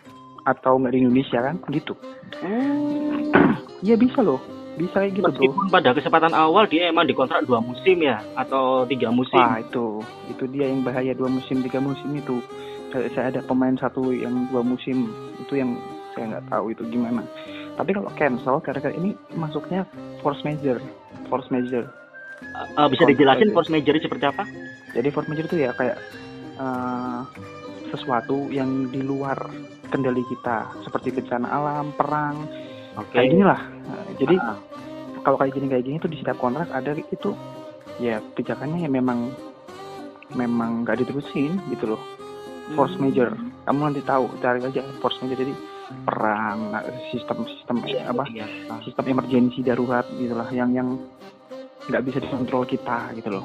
Atau 0.49 0.81
nggak 0.81 0.93
di 0.97 1.05
Indonesia 1.05 1.41
kan? 1.45 1.61
Gitu. 1.69 1.93
Iya 3.85 3.95
bisa 3.97 4.21
loh. 4.25 4.41
Bisa 4.79 5.03
kayak 5.03 5.13
gitu 5.19 5.27
bro. 5.27 5.35
Meskipun 5.35 5.67
pada 5.75 5.91
kesempatan 5.91 6.33
awal 6.33 6.71
dia 6.71 6.89
emang 6.89 7.05
dikontrak 7.11 7.43
dua 7.45 7.59
musim 7.59 7.99
ya 7.99 8.23
atau 8.39 8.87
tiga 8.87 9.11
musim. 9.11 9.37
wah 9.37 9.59
itu. 9.59 10.01
Itu 10.31 10.47
dia 10.49 10.71
yang 10.71 10.87
bahaya 10.87 11.13
dua 11.13 11.27
musim 11.27 11.61
tiga 11.67 11.83
musim 11.83 12.15
itu. 12.15 12.39
Saya, 12.95 13.11
saya 13.13 13.27
ada 13.35 13.41
pemain 13.45 13.75
satu 13.77 14.15
yang 14.15 14.47
dua 14.49 14.63
musim. 14.63 15.11
Itu 15.43 15.59
yang 15.59 15.77
saya 16.15 16.39
nggak 16.39 16.47
tahu 16.49 16.73
itu 16.73 16.83
gimana. 16.89 17.27
Tapi 17.79 17.91
kalau 17.95 18.11
cancel 18.19 18.59
gara-gara 18.63 18.95
ini 18.95 19.15
masuknya 19.35 19.87
force 20.23 20.43
major. 20.47 20.79
Force 21.27 21.51
major. 21.51 21.87
Uh, 22.79 22.87
bisa 22.87 23.03
dijelasin 23.07 23.51
force 23.51 23.71
major 23.71 23.95
seperti 23.99 24.31
apa? 24.31 24.47
Jadi 24.95 25.09
force 25.11 25.29
major 25.29 25.47
itu 25.47 25.59
ya 25.61 25.71
kayak 25.75 25.97
eh, 26.59 27.21
sesuatu 27.89 28.53
yang 28.53 28.93
di 28.93 29.01
luar 29.01 29.37
kendali 29.89 30.21
kita 30.29 30.69
seperti 30.85 31.13
bencana 31.17 31.49
alam 31.49 31.93
perang 31.97 32.45
Oke. 33.01 33.17
kayak 33.17 33.33
gini 33.33 33.45
lah 33.45 33.61
Nah, 33.89 34.05
jadi 34.21 34.37
Ah, 34.37 34.61
kalau 35.25 35.41
kayak 35.41 35.57
gini 35.57 35.67
kayak 35.73 35.85
gini 35.89 35.97
tuh 35.97 36.13
di 36.13 36.21
setiap 36.21 36.37
kontrak 36.37 36.69
ada 36.69 36.93
itu 36.93 37.33
ya 37.97 38.21
pijakannya 38.37 38.85
ya 38.85 38.91
memang 38.93 39.33
memang 40.37 40.85
nggak 40.85 41.01
diterusin 41.01 41.57
gitu 41.73 41.97
loh 41.97 42.03
force 42.77 42.93
hmm. 43.01 43.09
major 43.09 43.33
kamu 43.65 43.81
nanti 43.81 44.05
tahu 44.05 44.29
cari 44.45 44.61
aja 44.61 44.85
force 45.01 45.17
major 45.25 45.41
jadi 45.41 45.55
perang 46.05 46.77
sistem 47.09 47.49
sistem 47.49 47.81
Iya, 47.89 48.13
apa. 48.13 48.25
Ah. 48.69 48.81
sistem 48.85 49.05
emergensi 49.09 49.65
darurat 49.65 50.05
gitulah 50.21 50.49
yang 50.53 50.77
yang 50.77 51.01
nggak 51.89 52.05
bisa 52.05 52.21
dikontrol 52.21 52.69
kita 52.69 53.17
gitu 53.17 53.41
loh 53.41 53.45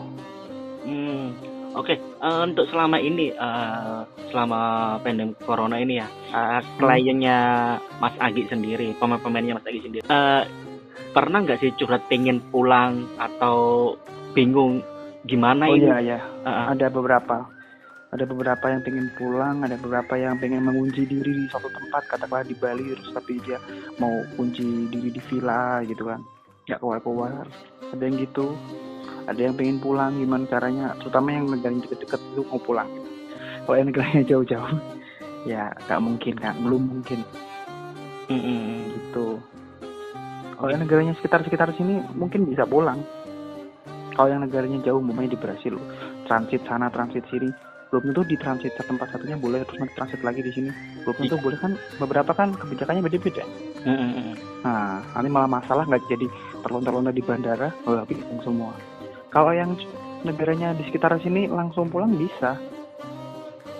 Hmm, 0.84 1.32
Oke, 1.74 1.98
eh, 1.98 2.40
untuk 2.46 2.70
selama 2.70 3.02
ini, 3.02 3.34
eh, 3.34 4.00
selama 4.30 4.62
pandemi 5.02 5.34
corona 5.42 5.82
ini 5.82 5.98
ya, 5.98 6.08
eh, 6.30 6.62
kliennya 6.78 7.40
Mas 7.98 8.14
Agi 8.22 8.46
sendiri, 8.46 8.94
pemain-pemainnya 9.02 9.58
Mas 9.58 9.66
Agi 9.66 9.82
sendiri, 9.82 10.06
eh, 10.06 10.44
pernah 11.18 11.42
nggak 11.42 11.58
sih 11.66 11.74
curhat 11.74 12.06
pengen 12.06 12.46
pulang 12.54 13.10
atau 13.18 13.94
bingung 14.38 14.86
gimana 15.26 15.66
oh 15.70 15.78
ini? 15.78 15.90
iya 15.90 15.98
ya 16.02 16.20
Eh, 16.44 16.66
ada 16.78 16.92
beberapa. 16.94 17.50
Ada 18.14 18.30
beberapa 18.30 18.70
yang 18.70 18.86
pengen 18.86 19.10
pulang 19.18 19.66
ada 19.66 19.74
beberapa 19.74 20.14
yang 20.14 20.38
pengen 20.38 20.62
mengunci 20.62 21.02
diri 21.10 21.34
di 21.34 21.50
suatu 21.50 21.66
tempat 21.66 22.06
katakanlah 22.14 22.46
di 22.46 22.54
Bali 22.54 22.94
terus 22.94 23.10
tapi 23.10 23.42
dia 23.42 23.58
mau 23.98 24.14
kunci 24.38 24.86
diri 24.94 25.10
di 25.10 25.22
villa 25.26 25.82
gitu 25.82 26.06
kan. 26.06 26.22
Nggak 26.70 26.78
keluar 26.78 27.00
keluar 27.02 27.46
ada 27.90 28.04
yang 28.06 28.22
gitu 28.22 28.54
ada 29.24 29.40
yang 29.40 29.56
pengen 29.56 29.80
pulang 29.80 30.20
gimana 30.20 30.44
caranya? 30.48 30.86
Terutama 31.00 31.28
yang 31.32 31.46
negaranya 31.48 31.82
deket-deket 31.88 32.20
itu 32.34 32.42
mau 32.48 32.60
pulang. 32.60 32.90
Kalau 33.64 33.76
yang 33.80 33.88
negaranya 33.88 34.24
jauh-jauh 34.28 34.72
ya 35.52 35.72
nggak 35.88 36.02
mungkin 36.04 36.34
kan 36.40 36.56
belum 36.60 36.84
mungkin. 37.00 37.20
Mm, 38.28 38.40
mm, 38.40 38.60
mm. 38.60 38.82
gitu. 38.92 39.28
Kalau 40.60 40.70
yang 40.72 40.82
negaranya 40.84 41.14
sekitar-sekitar 41.20 41.76
sini 41.76 42.00
mungkin 42.16 42.48
bisa 42.48 42.64
pulang. 42.64 43.04
Kalau 44.14 44.30
yang 44.30 44.46
negaranya 44.46 44.80
jauh 44.86 45.02
umpamanya 45.02 45.34
di 45.36 45.40
Brasil. 45.40 45.76
Transit 46.28 46.64
sana 46.68 46.88
transit 46.94 47.26
sini. 47.28 47.52
Belum 47.92 48.10
tentu 48.10 48.26
di 48.26 48.36
transit 48.42 48.74
tempat 48.74 49.06
satunya 49.14 49.38
boleh 49.38 49.62
terus 49.70 49.78
nanti 49.78 49.94
transit 49.94 50.22
lagi 50.26 50.42
di 50.42 50.52
sini. 50.54 50.70
Belum 51.04 51.16
tentu 51.20 51.36
boleh 51.40 51.58
kan 51.60 51.72
beberapa 52.00 52.32
kan 52.34 52.56
kebijakannya 52.56 53.04
beda-beda. 53.06 53.44
Mm, 53.84 53.92
mm, 53.92 54.12
mm. 54.16 54.36
nah 54.64 55.04
nanti 55.12 55.28
malah 55.28 55.50
masalah 55.52 55.84
nggak 55.84 56.08
jadi 56.08 56.28
terlontar-lontar 56.64 57.12
di 57.12 57.20
bandara 57.20 57.68
oh 57.84 58.00
semua 58.40 58.72
kalau 59.34 59.52
yang 59.52 59.74
negaranya 60.24 60.72
di 60.78 60.86
sekitar 60.88 61.18
sini 61.20 61.50
langsung 61.50 61.90
pulang 61.90 62.14
bisa 62.16 62.56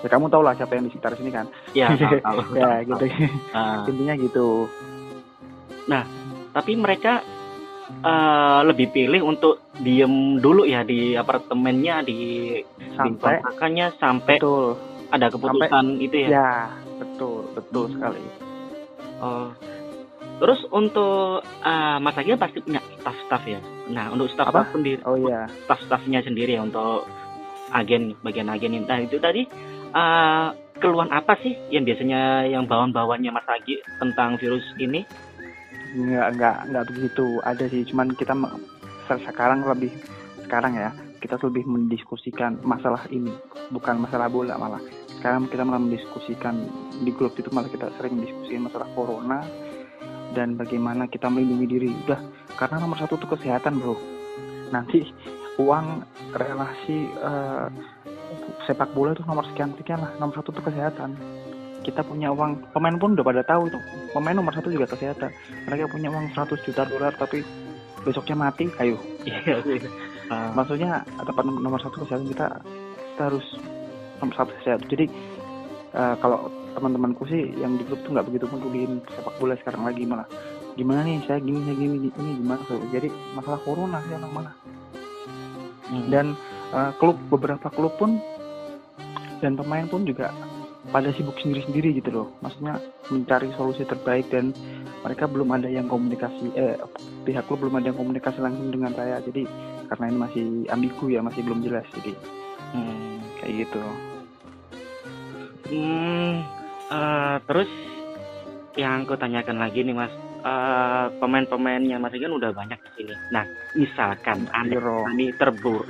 ya 0.04 0.08
kamu 0.12 0.28
tau 0.28 0.44
lah 0.44 0.58
siapa 0.58 0.76
yang 0.76 0.90
di 0.90 0.92
sekitar 0.92 1.16
sini 1.16 1.32
kan 1.32 1.48
Ya, 1.78 1.94
tahu, 1.96 2.58
ya 2.58 2.84
gitu. 2.84 3.06
Ah. 3.56 3.86
intinya 3.88 4.14
gitu 4.20 4.68
tapi 6.54 6.78
mereka 6.78 7.24
eh, 8.04 8.60
lebih 8.68 8.94
pilih 8.94 9.26
untuk 9.26 9.64
diem 9.82 10.38
dulu 10.38 10.64
ya 10.64 10.86
di 10.86 11.18
apartemennya 11.18 12.06
di 12.06 12.20
sampai 12.94 13.42
kontrakannya 13.42 13.88
sampai 13.98 14.38
betul 14.38 14.78
ada 15.14 15.30
keputusan 15.30 16.02
itu 16.02 16.26
ya. 16.26 16.30
Ya, 16.30 16.52
betul, 16.98 17.46
betul 17.54 17.86
Hmm. 17.86 17.94
sekali. 17.94 18.24
Oh. 19.22 19.50
Terus 20.42 20.60
untuk 20.74 21.46
eh, 21.46 21.98
Mas 22.02 22.18
Agil 22.18 22.42
pasti 22.42 22.58
punya 22.66 22.82
staff-staff 22.98 23.44
ya. 23.46 23.62
Nah, 23.92 24.16
untuk 24.16 24.32
staff 24.32 24.48
Apa? 24.48 24.64
sendiri, 24.72 25.04
Oh 25.04 25.20
iya, 25.20 25.48
staff-staffnya 25.68 26.24
sendiri 26.24 26.56
ya 26.56 26.64
untuk 26.64 27.04
agen 27.76 28.16
bagian 28.24 28.48
agen. 28.48 28.80
Nah, 28.88 29.00
itu 29.04 29.20
tadi 29.20 29.44
eh, 29.94 30.48
keluhan 30.80 31.12
apa 31.12 31.36
sih 31.44 31.54
yang 31.68 31.84
biasanya 31.84 32.48
yang 32.48 32.64
bawaan-bawaannya 32.68 33.32
Mas 33.32 33.48
Agi 33.48 33.84
tentang 34.00 34.40
virus 34.40 34.64
ini? 34.80 35.04
nggak 35.94 36.28
nggak 36.40 36.58
nggak 36.74 36.86
begitu. 36.90 37.26
Ada 37.46 37.70
sih, 37.70 37.86
cuman 37.86 38.18
kita 38.18 38.34
sekarang 39.06 39.62
lebih 39.62 39.94
sekarang 40.42 40.74
ya 40.74 40.90
kita 41.22 41.40
lebih 41.40 41.64
mendiskusikan 41.64 42.60
masalah 42.68 43.06
ini, 43.14 43.32
bukan 43.72 44.02
masalah 44.02 44.28
bola 44.28 44.60
malah. 44.60 44.82
Sekarang 45.22 45.48
kita 45.48 45.64
malah 45.64 45.80
mendiskusikan 45.80 46.68
di 47.00 47.12
grup 47.16 47.38
itu 47.40 47.48
malah 47.56 47.72
kita 47.72 47.88
sering 47.96 48.20
diskusikan 48.20 48.68
masalah 48.68 48.90
corona 48.92 49.40
dan 50.34 50.58
bagaimana 50.58 51.08
kita 51.08 51.30
melindungi 51.30 51.68
diri. 51.70 51.90
Udah, 52.06 52.20
karena 52.58 52.82
nomor 52.82 52.98
satu 53.00 53.16
itu 53.16 53.30
kesehatan 53.30 53.80
bro. 53.80 53.96
Nanti 54.74 55.06
uang 55.62 56.02
relasi 56.34 57.08
eh, 57.10 57.68
sepak 58.66 58.92
bola 58.98 59.14
itu 59.14 59.24
nomor 59.24 59.46
sekian 59.54 59.78
sekian 59.78 60.02
lah. 60.02 60.12
Nomor 60.18 60.42
satu 60.42 60.50
itu 60.52 60.62
kesehatan. 60.66 61.16
Kita 61.84 62.00
punya 62.02 62.32
uang, 62.32 62.72
pemain 62.72 62.96
pun 62.96 63.14
udah 63.14 63.26
pada 63.28 63.44
tahu 63.44 63.68
itu. 63.68 63.80
Pemain 64.16 64.36
nomor 64.36 64.56
satu 64.56 64.72
juga 64.72 64.88
kesehatan. 64.88 65.30
Mereka 65.68 65.92
punya 65.92 66.10
uang 66.10 66.32
100 66.32 66.66
juta 66.66 66.88
dolar 66.88 67.14
tapi 67.16 67.44
besoknya 68.04 68.36
mati, 68.50 68.68
ayo. 68.82 68.98
Iya. 69.24 69.62
Eh, 70.24 70.50
Maksudnya 70.56 71.04
tempat 71.20 71.44
nomor, 71.44 71.80
satu 71.84 72.08
kesehatan 72.08 72.32
kita, 72.32 72.48
kita 73.14 73.22
harus 73.28 73.46
nomor 74.24 74.34
satu 74.34 74.52
kesehatan. 74.64 74.88
Jadi 74.88 75.06
eh, 75.94 76.16
kalau 76.24 76.48
teman-temanku 76.74 77.24
sih 77.30 77.54
yang 77.58 77.78
di 77.78 77.84
grup 77.86 78.02
tuh 78.04 78.18
nggak 78.18 78.28
begitu 78.30 78.46
peduliin 78.50 79.02
sepak 79.14 79.36
bola 79.38 79.56
sekarang 79.62 79.86
lagi 79.86 80.04
malah 80.06 80.28
gimana 80.74 81.06
nih 81.06 81.22
saya 81.30 81.38
gini 81.38 81.62
saya 81.66 81.76
gini 81.78 82.10
ini 82.10 82.32
gimana? 82.42 82.62
Tuh 82.66 82.82
jadi 82.90 83.10
masalah 83.38 83.60
corona 83.62 84.02
sih 84.06 84.14
orang 84.18 84.34
malah. 84.34 84.56
Hmm. 85.84 86.10
dan 86.10 86.34
eh, 86.74 86.92
klub 86.98 87.20
beberapa 87.30 87.70
klub 87.70 87.94
pun 88.02 88.18
dan 89.44 89.54
pemain 89.60 89.86
pun 89.86 90.08
juga 90.08 90.34
pada 90.90 91.12
sibuk 91.14 91.38
sendiri-sendiri 91.38 92.02
gitu 92.02 92.10
loh. 92.10 92.28
Maksudnya 92.42 92.80
mencari 93.12 93.52
solusi 93.54 93.86
terbaik 93.86 94.32
dan 94.32 94.56
mereka 95.04 95.28
belum 95.28 95.52
ada 95.54 95.68
yang 95.68 95.92
komunikasi 95.92 96.56
eh 96.56 96.80
pihak 97.28 97.46
klub 97.46 97.62
belum 97.62 97.78
ada 97.78 97.92
yang 97.92 98.00
komunikasi 98.00 98.40
langsung 98.42 98.72
dengan 98.72 98.96
saya. 98.96 99.20
Jadi 99.22 99.46
karena 99.92 100.06
ini 100.10 100.18
masih 100.18 100.46
ambigu 100.72 101.06
ya 101.12 101.20
masih 101.22 101.42
belum 101.46 101.62
jelas. 101.62 101.86
Jadi 101.94 102.16
Hmm. 102.74 103.22
kayak 103.38 103.70
gitu. 103.70 103.84
Hmm, 105.70 106.42
eh, 106.92 107.38
terus 107.46 107.70
yang 108.74 109.06
aku 109.06 109.16
tanyakan 109.16 109.62
lagi 109.62 109.86
nih 109.86 109.94
mas, 109.94 110.14
eh, 110.44 111.06
pemain-pemainnya 111.22 112.02
mas 112.02 112.16
kan 112.16 112.34
udah 112.34 112.52
banyak 112.52 112.80
di 112.82 112.92
sini. 112.98 113.14
Nah, 113.30 113.46
misalkan 113.78 114.50
aneh 114.52 114.76
Euro 114.76 115.06
ini 115.14 115.32
terburuk, 115.38 115.88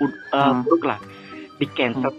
uh, 0.00 0.54
Hmm. 0.54 0.62
buruk 0.64 0.82
lah, 0.86 0.98
di 1.58 1.66
cancel. 1.74 2.14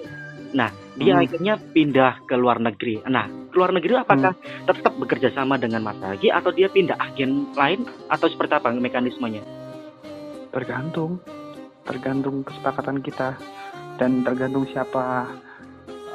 Nah, 0.51 0.67
dia 0.99 1.15
Hmm. 1.15 1.23
akhirnya 1.23 1.53
pindah 1.71 2.27
ke 2.27 2.35
luar 2.35 2.59
negeri. 2.59 2.99
Nah, 3.07 3.25
ke 3.51 3.55
luar 3.55 3.71
negeri 3.71 3.95
apakah 3.99 4.35
Hmm. 4.35 4.67
tetap 4.67 4.93
bekerja 4.99 5.31
sama 5.31 5.55
dengan 5.55 5.83
Mas 5.83 5.99
Agi 6.03 6.27
atau 6.27 6.51
dia 6.51 6.67
pindah 6.67 6.99
agen 6.99 7.55
lain 7.55 7.87
atau 8.11 8.27
seperti 8.27 8.59
apa 8.59 8.75
mekanismenya? 8.75 9.61
tergantung 10.51 11.23
tergantung 11.87 12.43
kesepakatan 12.43 12.99
kita 12.99 13.39
dan 13.97 14.21
tergantung 14.21 14.67
siapa 14.69 15.31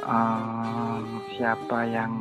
eh, 0.07 0.99
siapa 1.35 1.79
yang 1.87 2.13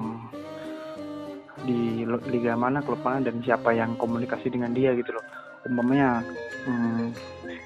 di 1.66 2.06
liga 2.06 2.54
mana 2.54 2.78
klub 2.84 3.02
mana 3.02 3.26
dan 3.26 3.42
siapa 3.42 3.74
yang 3.74 3.98
komunikasi 3.98 4.50
dengan 4.50 4.74
dia 4.74 4.94
gitu 4.94 5.14
loh. 5.14 5.24
Umpamanya 5.66 6.22
hmm, 6.66 7.10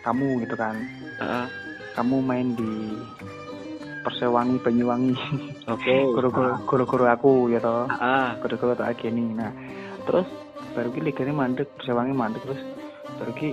kamu 0.04 0.44
gitu 0.44 0.56
kan. 0.56 0.76
Heeh. 1.20 1.46
kamu 1.90 2.22
main 2.22 2.54
di 2.54 2.96
Persewangi 4.00 4.56
Banyuwangi. 4.62 5.16
Oke. 5.68 5.94
guru-guru 6.16 6.54
guru-guru 6.64 7.04
aku 7.10 7.32
gitu. 7.52 7.90
Ah, 7.90 8.38
guru-guru 8.40 8.78
atau 8.78 8.88
ageni 8.88 9.36
nah 9.36 9.52
terus 10.10 10.26
baru 10.74 10.88
ki 10.94 11.00
liganya 11.02 11.34
mandek 11.34 11.68
Persewangi 11.76 12.14
mandek 12.14 12.42
terus 12.46 12.62
baru 13.18 13.32
ki 13.36 13.50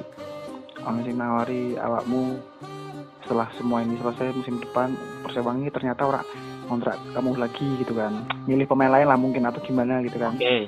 orang 0.85 1.03
sing 1.03 1.15
nawari 1.19 1.75
awakmu 1.75 2.39
setelah 3.25 3.49
semua 3.59 3.83
ini 3.83 3.99
selesai 3.99 4.31
musim 4.33 4.61
depan 4.61 4.95
Persewangi 5.25 5.67
ternyata 5.73 6.01
ora 6.07 6.21
kontrak 6.67 6.99
kamu 7.15 7.39
lagi 7.39 7.67
gitu 7.81 7.95
kan. 7.95 8.27
Milih 8.45 8.67
pemain 8.67 8.91
lain 8.91 9.07
lah 9.07 9.17
mungkin 9.17 9.47
atau 9.47 9.63
gimana 9.63 10.03
gitu 10.03 10.19
kan. 10.19 10.35
Oke. 10.35 10.67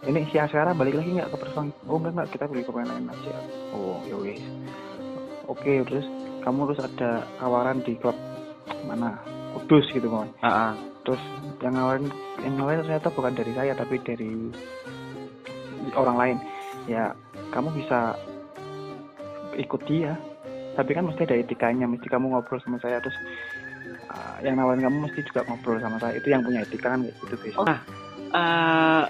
ini 0.00 0.24
si 0.32 0.40
Askara 0.40 0.72
balik 0.72 0.96
lagi 0.96 1.12
nggak 1.12 1.28
ke 1.28 1.36
Persewangi 1.36 1.72
oh 1.84 1.96
enggak 2.00 2.12
enggak. 2.16 2.28
Kita 2.32 2.44
beli 2.48 2.62
pemain 2.64 2.88
lain 2.88 3.12
aja. 3.12 3.34
Oh. 3.76 4.00
Ya 4.08 4.16
oke 5.50 5.72
terus 5.90 6.06
kamu 6.46 6.70
terus 6.70 6.80
ada 6.86 7.26
tawaran 7.42 7.82
di 7.82 7.98
klub 7.98 8.16
mana? 8.86 9.18
Kudus 9.50 9.90
gitu 9.90 10.06
kan 10.06 10.30
Ah, 10.46 10.48
ah. 10.48 10.72
terus 11.02 11.20
yang 11.58 11.74
nawarin 11.74 12.06
yang 12.46 12.54
nawarin 12.54 12.86
ternyata 12.86 13.10
bukan 13.10 13.34
dari 13.34 13.52
saya 13.52 13.74
tapi 13.74 13.98
dari 14.00 14.30
orang 15.98 16.16
lain. 16.16 16.36
Ya 16.86 17.12
kamu 17.50 17.74
bisa 17.74 18.14
ikut 19.58 19.82
dia. 19.90 20.14
Tapi 20.78 20.94
kan 20.94 21.02
mesti 21.02 21.26
ada 21.26 21.36
etikanya 21.36 21.84
mesti 21.90 22.06
kamu 22.06 22.30
ngobrol 22.30 22.62
sama 22.62 22.78
saya. 22.78 23.02
Terus 23.02 23.18
ah, 24.10 24.36
yang 24.42 24.58
nawarin 24.58 24.82
kamu 24.82 25.06
mesti 25.06 25.20
juga 25.24 25.46
ngobrol 25.46 25.78
sama 25.78 25.96
saya 25.96 26.18
itu 26.18 26.28
yang 26.28 26.42
punya 26.42 26.60
etika 26.60 26.92
kan 26.92 27.00
gitu 27.06 27.34
guys 27.38 27.54
Oh. 27.56 27.66
Eh, 28.30 29.04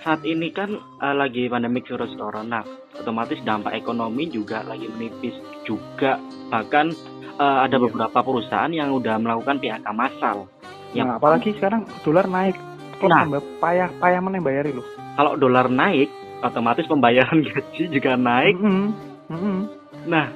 saat 0.00 0.20
ini 0.24 0.48
kan 0.48 0.70
eh, 0.76 1.14
lagi 1.16 1.48
pandemi 1.48 1.80
virus 1.80 2.12
corona, 2.14 2.60
otomatis 2.92 3.40
dampak 3.40 3.72
ekonomi 3.72 4.28
juga 4.28 4.60
lagi 4.62 4.88
menipis 4.88 5.32
juga. 5.64 6.16
Bahkan 6.48 6.86
eh, 7.34 7.58
ada 7.64 7.76
Iya. 7.76 7.82
beberapa 7.88 8.18
perusahaan 8.20 8.68
yang 8.68 8.92
udah 8.92 9.16
melakukan 9.16 9.58
PHK 9.58 9.88
massal. 9.92 10.48
Yang 10.92 11.08
nah, 11.08 11.16
apalagi 11.18 11.50
sekarang 11.56 11.82
dolar 12.04 12.24
naik 12.24 12.56
klub 12.96 13.10
Nah. 13.10 13.26
tambah 13.26 13.42
payah 13.58 13.88
payah 13.98 14.20
mana 14.22 14.38
yang 14.38 14.46
bayari 14.46 14.70
loh 14.70 14.86
kalau 15.14 15.38
dolar 15.38 15.70
naik, 15.70 16.10
otomatis 16.42 16.86
pembayaran 16.86 17.38
gaji 17.48 17.86
juga 17.86 18.18
naik. 18.18 18.58
Mm-mm. 18.58 18.88
Mm-mm. 19.30 19.58
Nah, 20.06 20.26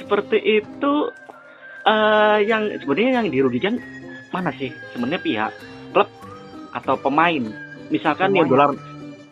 seperti 0.00 0.40
itu 0.40 0.92
eh 1.86 2.38
yang 2.44 2.68
sebenarnya 2.82 3.22
yang 3.24 3.28
dirugikan 3.32 3.74
mana 4.30 4.52
sih? 4.54 4.70
Sebenarnya 4.94 5.20
pihak 5.22 5.52
klub 5.94 6.08
atau 6.76 6.94
pemain. 7.00 7.42
Misalkan 7.90 8.36
ya 8.36 8.46
dolar 8.46 8.70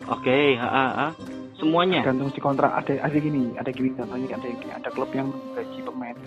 Oke, 0.09 0.57
ha, 0.57 0.67
ha, 0.67 0.85
ha. 0.89 1.07
semuanya. 1.61 2.01
gantung 2.01 2.33
di 2.33 2.41
kontrak 2.41 2.71
ada 2.73 2.97
ada 3.03 3.17
gini 3.19 3.53
ada 3.61 3.69
gini 3.69 3.93
contohnya 3.93 4.33
ada 4.33 4.47
gini, 4.49 4.71
ada 4.73 4.89
klub 4.89 5.11
yang 5.13 5.29
gaji 5.53 5.79
pemain 5.85 6.17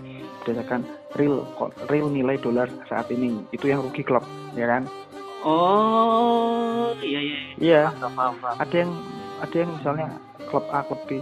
berdasarkan 0.45 0.81
real 1.19 1.43
real 1.91 2.07
nilai 2.07 2.39
dolar 2.39 2.71
saat 2.87 3.11
ini 3.11 3.43
itu 3.51 3.67
yang 3.67 3.83
rugi 3.83 4.07
klub 4.07 4.23
ya 4.55 4.69
kan 4.71 4.87
Oh, 5.43 6.95
iya 7.03 7.19
iya. 7.19 7.39
iya 7.59 7.83
paham. 7.99 8.39
ada 8.39 8.75
yang 8.79 8.93
ada 9.43 9.57
yang 9.59 9.71
misalnya 9.75 10.07
klub 10.47 10.63
A 10.71 10.87
klub 10.87 11.03
B 11.11 11.19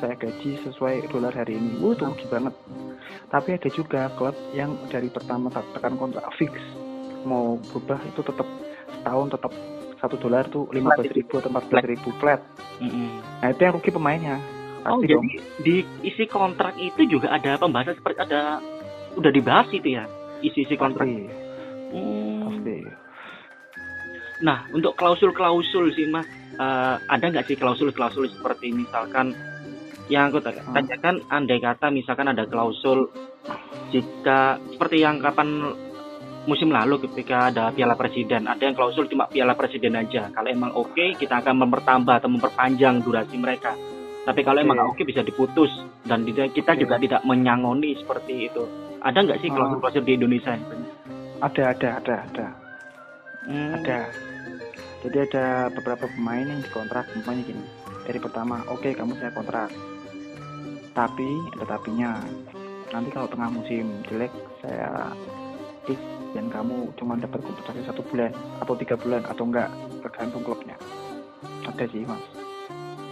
saya 0.00 0.16
gaji 0.16 0.56
sesuai 0.64 1.06
dolar 1.12 1.30
hari 1.36 1.60
ini. 1.60 1.78
Wuh 1.78 1.92
itu 1.92 2.08
rugi 2.08 2.26
banget. 2.32 2.54
Tapi 3.30 3.48
ada 3.54 3.68
juga 3.70 4.10
klub 4.16 4.34
yang 4.56 4.74
dari 4.88 5.06
pertama 5.12 5.52
tekan 5.52 5.94
kontrak 6.00 6.26
fix. 6.40 6.56
Mau 7.22 7.60
berubah 7.70 8.00
itu 8.08 8.24
tetap 8.24 8.48
setahun 8.90 9.28
tetap 9.36 9.52
satu 10.00 10.16
dolar 10.16 10.48
tuh 10.48 10.64
lima 10.72 10.96
belas 10.96 11.12
ribu 11.12 11.36
atau 11.36 11.52
empat 11.52 11.64
belas 11.68 11.84
ribu 11.84 12.08
flat. 12.16 12.40
Mm-mm. 12.80 13.20
nah 13.44 13.48
itu 13.52 13.60
yang 13.60 13.74
rugi 13.76 13.90
pemainnya. 13.92 14.36
Oh, 14.88 14.96
pasti 14.96 15.12
jadi 15.12 15.16
dong. 15.20 15.28
di 15.60 15.76
isi 16.00 16.24
kontrak 16.24 16.72
itu 16.80 17.04
juga 17.04 17.36
ada 17.36 17.60
pembahasan 17.60 18.00
seperti 18.00 18.16
ada 18.24 18.64
udah 19.12 19.28
dibahas 19.28 19.68
itu 19.76 20.00
ya 20.00 20.08
isi-isi 20.40 20.74
kontrak. 20.80 21.04
pasti. 21.04 21.28
Hmm. 21.92 22.40
pasti. 22.48 22.76
Nah, 24.40 24.64
untuk 24.72 24.96
klausul-klausul 24.96 25.92
sih 25.92 26.08
Mas, 26.08 26.24
eh, 26.56 26.96
ada 26.96 27.24
nggak 27.28 27.44
sih 27.44 27.60
klausul-klausul 27.60 28.32
seperti 28.32 28.72
misalkan 28.72 29.36
yang 30.08 30.30
aku 30.30 30.40
Hmm. 30.40 30.72
tanyakan, 30.72 31.26
andai 31.28 31.60
kata 31.60 31.90
misalkan 31.90 32.30
ada 32.30 32.46
klausul 32.46 33.10
jika 33.90 34.56
seperti 34.72 35.02
yang 35.02 35.18
kapan 35.18 35.74
musim 36.48 36.72
lalu 36.72 37.02
ketika 37.04 37.52
ada 37.52 37.68
Piala 37.74 37.98
Presiden, 37.98 38.48
ada 38.48 38.62
yang 38.62 38.72
klausul 38.72 39.06
cuma 39.10 39.28
Piala 39.28 39.52
Presiden 39.58 39.98
aja. 39.98 40.32
Kalau 40.32 40.48
emang 40.48 40.72
oke, 40.72 41.18
kita 41.20 41.44
akan 41.44 41.68
mempertambah 41.68 42.24
atau 42.24 42.30
memperpanjang 42.32 43.04
durasi 43.04 43.36
mereka. 43.36 43.76
Tapi 44.20 44.40
kalau 44.44 44.60
emang 44.60 44.76
Oke. 44.84 45.00
oke 45.02 45.10
bisa 45.10 45.24
diputus 45.24 45.72
dan 46.04 46.24
tidak- 46.28 46.52
kita 46.52 46.76
Oke. 46.76 46.80
juga 46.84 47.00
tidak 47.00 47.20
menyangoni 47.24 47.96
seperti 47.96 48.52
itu. 48.52 48.62
Ada 49.00 49.16
nggak 49.24 49.38
sih 49.40 49.48
Hmm. 49.48 49.56
klausul-klausul 49.56 50.04
di 50.04 50.12
Indonesia? 50.16 50.54
ada 51.40 51.72
ada 51.72 51.88
ada 51.96 52.14
ada 52.28 52.46
Hmm. 53.48 53.72
ada 53.80 53.98
jadi 55.00 55.24
ada 55.24 55.44
beberapa 55.72 56.04
pemain 56.12 56.44
yang 56.44 56.60
dikontrak 56.60 57.08
umpamanya 57.16 57.48
gini 57.48 57.64
dari 58.06 58.18
pertama 58.18 58.62
oke 58.68 58.90
kamu 58.92 59.12
saya 59.18 59.32
kontrak 59.32 59.70
tapi 60.96 61.28
ada 61.56 61.76
tapinya 61.76 62.20
nanti 62.90 63.08
kalau 63.14 63.30
tengah 63.30 63.48
musim 63.52 64.02
jelek 64.10 64.32
saya 64.60 65.14
fix 65.86 65.98
dan 66.34 66.50
kamu 66.50 66.90
cuma 66.98 67.18
dapat 67.18 67.42
kompensasi 67.42 67.86
satu 67.86 68.02
bulan 68.10 68.34
atau 68.62 68.74
tiga 68.78 68.94
bulan 68.98 69.22
atau 69.26 69.44
enggak 69.46 69.70
tergantung 70.02 70.42
klubnya 70.42 70.76
ada 71.66 71.86
sih 71.90 72.02
mas 72.04 72.22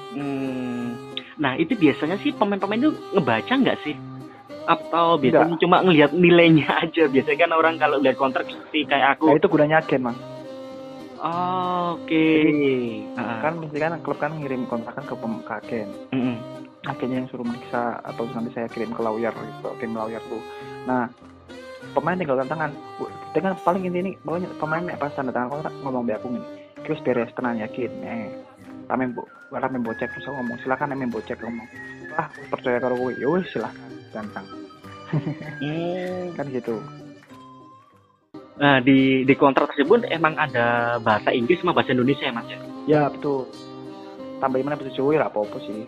Hmm. 0.09 0.99
Nah 1.39 1.55
itu 1.61 1.77
biasanya 1.77 2.17
sih 2.25 2.33
pemain-pemain 2.35 2.81
itu 2.81 2.91
ngebaca 3.15 3.53
nggak 3.55 3.79
sih? 3.87 3.95
Atau 4.67 5.21
biasanya 5.21 5.57
cuma 5.61 5.85
ngelihat 5.85 6.11
nilainya 6.17 6.67
aja? 6.89 7.07
Biasanya 7.07 7.39
kan 7.47 7.53
orang 7.55 7.75
kalau 7.77 8.01
lihat 8.01 8.17
kontrak 8.17 8.49
seperti 8.49 8.89
kayak 8.89 9.05
nah 9.05 9.13
aku. 9.15 9.37
itu 9.37 9.47
gunanya 9.47 9.85
agen 9.85 10.09
mas 10.09 10.19
Oh, 11.19 11.99
Oke. 11.99 12.27
Ah, 13.15 13.43
kan 13.43 13.59
mesti 13.59 13.75
kan 13.75 13.99
klub 14.01 14.19
kan 14.19 14.39
ngirim 14.39 14.65
kontrakan 14.65 15.03
ke, 15.03 15.15
pem- 15.15 15.43
ke 15.43 15.53
agen. 15.55 15.89
Mm-mm. 16.11 16.37
akhirnya 16.87 17.21
yang 17.21 17.29
suruh 17.29 17.43
meriksa 17.43 18.01
atau 18.01 18.25
nanti 18.33 18.55
saya 18.55 18.71
kirim 18.71 18.95
ke 18.95 19.03
lawyer 19.03 19.35
gitu 19.35 19.69
kirim 19.77 19.93
lawyer 19.93 20.23
tuh. 20.25 20.41
Nah 20.87 21.11
pemain 21.93 22.17
tinggal 22.17 22.39
tanda 22.39 22.55
tangan. 22.55 22.71
Bu- 22.97 23.13
dengan 23.35 23.53
paling 23.59 23.83
inti 23.85 23.99
ini 23.99 24.13
pokoknya 24.19 24.49
pemain 24.57 24.87
pas 24.97 25.13
tanda 25.13 25.29
tangan 25.29 25.53
kontrak 25.53 25.75
ngomong 25.83 26.07
be 26.07 26.15
aku 26.15 26.31
ini 26.31 26.41
terus 26.81 27.03
beres 27.03 27.29
tenang 27.37 27.61
yakin 27.61 27.93
eh 28.01 28.33
kami 28.89 29.13
bu 29.13 29.21
kami 29.51 29.77
bocek 29.79 30.09
terus 30.09 30.25
ngomong 30.27 30.57
silakan 30.59 30.97
kami 30.97 31.05
bocek 31.07 31.37
ngomong 31.39 31.69
ah 32.17 32.27
percaya 32.49 32.81
kalau 32.81 32.97
gue 32.97 33.21
wes 33.21 33.45
silakan 33.53 33.91
gampang 34.15 34.47
Hmm. 35.09 36.33
kan 36.37 36.49
gitu 36.49 36.81
Nah 38.59 38.79
di 38.79 39.23
di 39.23 39.35
kontrak 39.35 39.71
tersebut 39.71 40.03
emang 40.09 40.35
ada 40.35 40.67
bahasa 40.99 41.31
Inggris 41.31 41.59
sama 41.59 41.71
bahasa 41.73 41.95
Indonesia 41.95 42.27
ya 42.27 42.35
mas 42.35 42.47
ya? 42.47 42.59
ya 42.89 43.03
betul 43.07 43.47
tambahin 44.39 44.65
mana 44.65 44.75
bisa 44.75 44.91
Jawa 44.93 45.11
ya 45.15 45.23
apa-apa 45.25 45.57
sih 45.61 45.85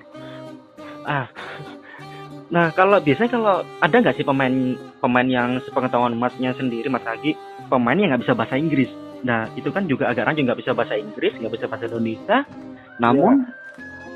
Nah 2.50 2.74
kalau 2.74 2.98
biasanya 2.98 3.30
kalau 3.30 3.54
ada 3.78 3.96
nggak 3.96 4.16
sih 4.16 4.26
pemain 4.26 4.54
pemain 4.98 5.24
yang 5.24 5.62
sepengetahuan 5.62 6.14
masnya 6.14 6.50
sendiri 6.52 6.86
mas 6.86 7.02
Agi 7.04 7.38
pemain 7.66 7.94
yang 7.94 8.10
nggak 8.10 8.22
bisa 8.22 8.34
bahasa 8.34 8.54
Inggris. 8.54 8.90
Nah 9.22 9.46
itu 9.54 9.70
kan 9.70 9.86
juga 9.86 10.10
agak 10.10 10.26
rancu 10.26 10.42
nggak 10.42 10.58
bisa 10.58 10.70
bahasa 10.70 10.94
Inggris 10.94 11.34
nggak 11.38 11.54
bisa 11.54 11.66
bahasa 11.66 11.86
Indonesia. 11.86 12.38
Namun 12.98 13.46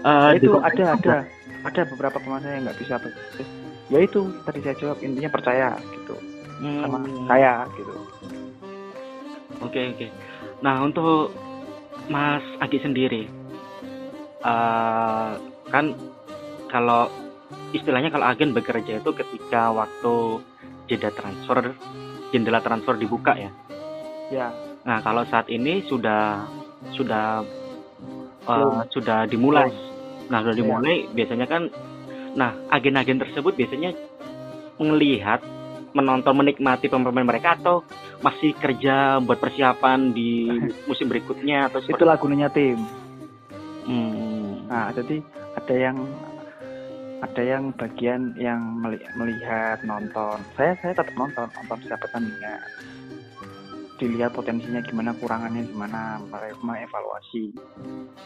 Ya, 0.04 0.36
itu 0.36 0.52
di- 0.52 0.60
ada 0.60 0.84
ada 0.92 1.14
ada 1.64 1.82
beberapa 1.88 2.20
pemain 2.20 2.38
saya 2.38 2.60
yang 2.60 2.68
nggak 2.68 2.78
bisa 2.78 2.94
bahasa 2.98 3.18
Inggris. 3.32 3.48
ya 3.84 3.98
itu 4.00 4.20
tadi 4.42 4.58
saya 4.60 4.74
jawab 4.76 4.98
intinya 5.00 5.30
percaya 5.30 5.68
gitu 5.92 6.14
sama 6.80 6.98
Hmm. 7.00 7.26
saya 7.28 7.52
gitu 7.74 7.92
Oke 9.64 9.80
oke. 9.96 10.06
Nah 10.60 10.84
untuk 10.84 11.32
Mas 12.12 12.44
Agi 12.60 12.78
sendiri, 12.84 13.24
eh 14.44 15.30
kan 15.72 15.84
kalau 16.68 17.08
istilahnya 17.72 18.12
kalau 18.12 18.28
agen 18.28 18.52
bekerja 18.52 19.00
itu 19.00 19.10
ketika 19.16 19.72
waktu 19.72 20.44
jeda 20.86 21.08
transfer, 21.16 21.72
jendela 22.30 22.60
transfer 22.60 22.94
dibuka 23.00 23.32
ya. 23.34 23.50
ya 24.28 24.48
Nah 24.84 25.00
kalau 25.00 25.24
saat 25.32 25.48
ini 25.48 25.80
sudah 25.88 26.44
sudah 26.92 27.40
Belum. 28.44 28.84
sudah 28.92 29.24
dimulai. 29.24 29.72
Nah 30.28 30.44
sudah 30.44 30.52
Ya. 30.56 30.60
dimulai 30.60 31.08
biasanya 31.16 31.48
kan, 31.48 31.72
nah 32.36 32.52
agen-agen 32.68 33.16
tersebut 33.16 33.56
biasanya 33.56 33.96
melihat 34.76 35.40
menonton 35.94 36.34
menikmati 36.34 36.90
pemain 36.90 37.22
mereka 37.22 37.54
atau 37.56 37.86
masih 38.20 38.52
kerja 38.54 39.22
buat 39.22 39.38
persiapan 39.38 40.10
di 40.10 40.50
musim 40.90 41.06
berikutnya 41.06 41.70
atau 41.70 41.78
itu 41.80 41.86
seperti 41.88 42.04
lagunya 42.04 42.50
tim 42.50 42.78
Hmm. 43.84 44.64
nah 44.64 44.88
jadi 44.90 45.20
ada 45.54 45.74
yang 45.76 45.96
ada 47.20 47.42
yang 47.44 47.68
bagian 47.76 48.32
yang 48.34 48.60
meli- 48.80 49.04
melihat 49.14 49.76
nonton 49.84 50.40
saya 50.56 50.72
saya 50.80 50.96
tetap 50.96 51.12
nonton 51.12 51.44
nonton 51.52 51.78
setiap 51.84 52.00
pertandingan 52.00 52.64
dilihat 53.94 54.32
potensinya 54.32 54.82
gimana 54.82 55.12
kurangannya 55.14 55.68
gimana 55.68 56.16
mere- 56.26 56.58
mengevaluasi 56.58 57.52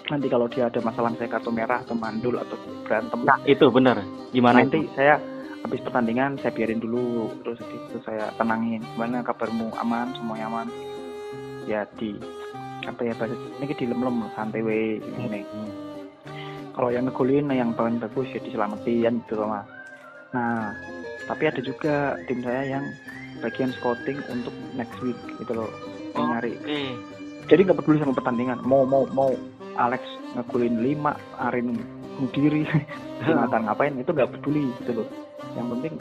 nanti 0.09 0.26
kalau 0.26 0.46
dia 0.46 0.70
ada 0.70 0.81
masalah 0.81 1.12
saya 1.14 1.28
kartu 1.28 1.50
merah 1.50 1.83
atau 1.83 1.92
mandul 1.92 2.38
atau 2.38 2.57
berantem 2.87 3.18
Nah 3.20 3.38
itu 3.44 3.66
benar. 3.68 4.00
Gimana 4.31 4.64
nanti 4.64 4.87
itu? 4.87 4.94
saya 4.94 5.20
habis 5.64 5.81
pertandingan 5.83 6.38
saya 6.38 6.55
biarin 6.55 6.81
dulu. 6.81 7.33
Terus 7.42 7.59
itu 7.64 7.99
saya 8.07 8.31
tenangin 8.38 8.83
gimana 8.94 9.25
kabarmu? 9.25 9.75
Aman? 9.81 10.14
Semuanya 10.14 10.47
aman? 10.51 10.68
Ya 11.68 11.85
di 12.01 12.16
apa 12.88 13.05
ya 13.05 13.12
bahasa 13.12 13.37
ini 13.61 13.75
di 13.77 13.85
lem 13.85 14.25
santai 14.33 14.64
we 14.64 14.97
ini 15.21 15.44
kalau 16.73 16.88
yang 16.88 17.05
ngegolin 17.05 17.53
yang 17.53 17.77
paling 17.77 18.01
bagus 18.01 18.33
ya 18.33 18.40
diselamatin 18.40 19.21
gitu 19.27 19.37
loh 19.37 19.53
mas. 19.53 19.68
Nah 20.33 20.73
tapi 21.29 21.51
ada 21.53 21.61
juga 21.61 22.16
tim 22.25 22.40
saya 22.40 22.79
yang 22.79 22.85
bagian 23.44 23.75
scouting 23.77 24.16
untuk 24.33 24.55
next 24.73 24.97
week 25.05 25.18
gitu 25.37 25.53
loh 25.53 25.68
Oh. 26.16 26.25
nyari. 26.25 26.57
Oke. 26.59 26.81
jadi 27.47 27.61
nggak 27.68 27.79
peduli 27.85 28.01
sama 28.01 28.16
pertandingan. 28.16 28.59
Mau 28.64 28.88
mau 28.88 29.05
mau. 29.12 29.37
Alex 29.79 30.03
ngegolin 30.35 30.83
5 30.83 31.14
Arin 31.38 31.79
sendiri 32.18 32.66
Jonathan 33.23 33.62
ngapain? 33.68 33.94
Itu 34.01 34.11
nggak 34.11 34.33
peduli 34.35 34.73
gitu 34.83 35.05
loh 35.05 35.28
yang 35.57 35.66
penting 35.72 35.94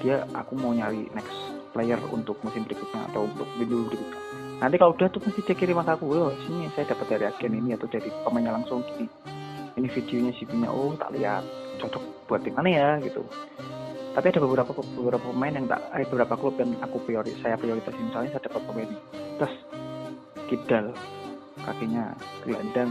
dia 0.00 0.24
aku 0.32 0.56
mau 0.56 0.72
nyari 0.72 1.06
next 1.12 1.36
player 1.76 2.00
untuk 2.10 2.40
musim 2.42 2.66
berikutnya 2.66 3.06
atau 3.12 3.28
untuk 3.28 3.48
minggu 3.60 3.86
berikutnya. 3.92 4.20
Nanti 4.60 4.76
kalau 4.76 4.92
udah 4.92 5.08
tuh 5.08 5.22
mesti 5.24 5.40
dia 5.44 5.56
kirim 5.56 5.80
aku 5.80 6.04
oh 6.12 6.32
sini 6.44 6.68
saya 6.76 6.92
dapat 6.92 7.06
dari 7.16 7.24
agen 7.28 7.52
ini 7.56 7.76
atau 7.76 7.88
dari 7.88 8.08
pemainnya 8.24 8.52
langsung 8.52 8.84
gini. 8.84 9.08
Ini 9.78 9.88
videonya 9.88 10.32
CV-nya 10.36 10.68
oh 10.68 10.92
tak 10.98 11.14
lihat 11.16 11.44
cocok 11.80 12.02
buat 12.28 12.40
tim 12.44 12.52
mana 12.52 12.68
ya 12.68 12.88
gitu. 13.00 13.24
Tapi 14.10 14.26
ada 14.26 14.40
beberapa 14.42 14.72
beberapa 14.74 15.24
pemain 15.30 15.54
yang 15.54 15.66
tak 15.70 15.80
ada 15.94 16.04
beberapa 16.10 16.34
klub 16.36 16.58
yang 16.58 16.74
aku 16.82 16.98
priori 17.06 17.32
saya 17.40 17.54
prioritas 17.56 17.94
misalnya 17.94 18.36
saya 18.36 18.42
dapat 18.50 18.62
pemain 18.66 18.90
terus 19.38 19.54
kidal 20.50 20.86
kakinya 21.62 22.04
gelandang 22.42 22.90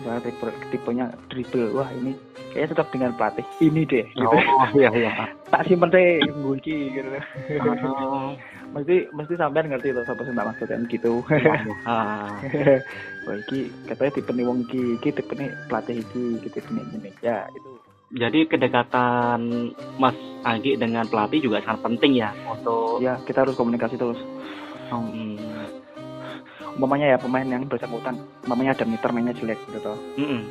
misalnya 0.00 0.20
tipe, 0.26 0.48
tipenya 0.72 1.06
dribble. 1.30 1.70
Wah 1.74 1.90
ini 1.94 2.12
kayaknya 2.54 2.70
tetap 2.78 2.88
dengan 2.94 3.10
pelatih 3.18 3.46
ini 3.58 3.82
deh 3.82 4.06
gitu. 4.14 4.30
Oh, 4.30 4.68
iya 4.78 4.90
iya. 4.94 5.12
tak 5.52 5.66
simpen 5.66 5.90
deh 5.90 6.22
gue 6.22 6.56
iki 6.58 6.76
gitu. 6.94 7.08
Oh, 7.62 8.34
mesti 8.74 9.10
mesti 9.10 9.34
sampean 9.38 9.70
ngerti 9.70 9.94
tuh 9.94 10.06
siapa 10.06 10.22
sih 10.22 10.34
tak 10.34 10.46
maksud 10.46 10.66
kan 10.70 10.82
gitu. 10.86 11.12
Ah. 11.86 12.30
wah 13.26 13.36
iki 13.38 13.70
katanya 13.90 14.12
tipe 14.14 14.30
nih 14.34 14.44
wong 14.46 14.58
iki 14.70 14.82
iki 15.02 15.08
tipe 15.14 15.32
nih 15.34 15.50
pelatih 15.66 15.96
iki 15.98 16.38
gitu 16.42 16.48
tipe 16.62 16.70
nih 16.70 16.84
ini 16.94 17.10
ya 17.22 17.46
itu. 17.54 17.74
Jadi 18.14 18.46
kedekatan 18.46 19.74
Mas 19.98 20.14
Agi 20.46 20.78
dengan 20.78 21.08
pelatih 21.08 21.42
juga 21.42 21.58
sangat 21.66 21.82
penting 21.82 22.20
ya 22.20 22.30
untuk 22.46 23.02
ya 23.02 23.18
kita 23.26 23.42
harus 23.42 23.58
komunikasi 23.58 23.98
terus. 23.98 24.20
Hmm, 24.92 25.34
umpamanya 26.76 27.06
ya 27.14 27.18
pemain 27.18 27.46
yang 27.46 27.64
bersangkutan. 27.70 28.18
Umpamanya 28.46 28.74
ada 28.74 28.84
meter 28.84 29.10
mainnya 29.14 29.34
jelek 29.36 29.58
gitu 29.70 29.78
toh. 29.80 29.98
Mm-mm. 30.18 30.42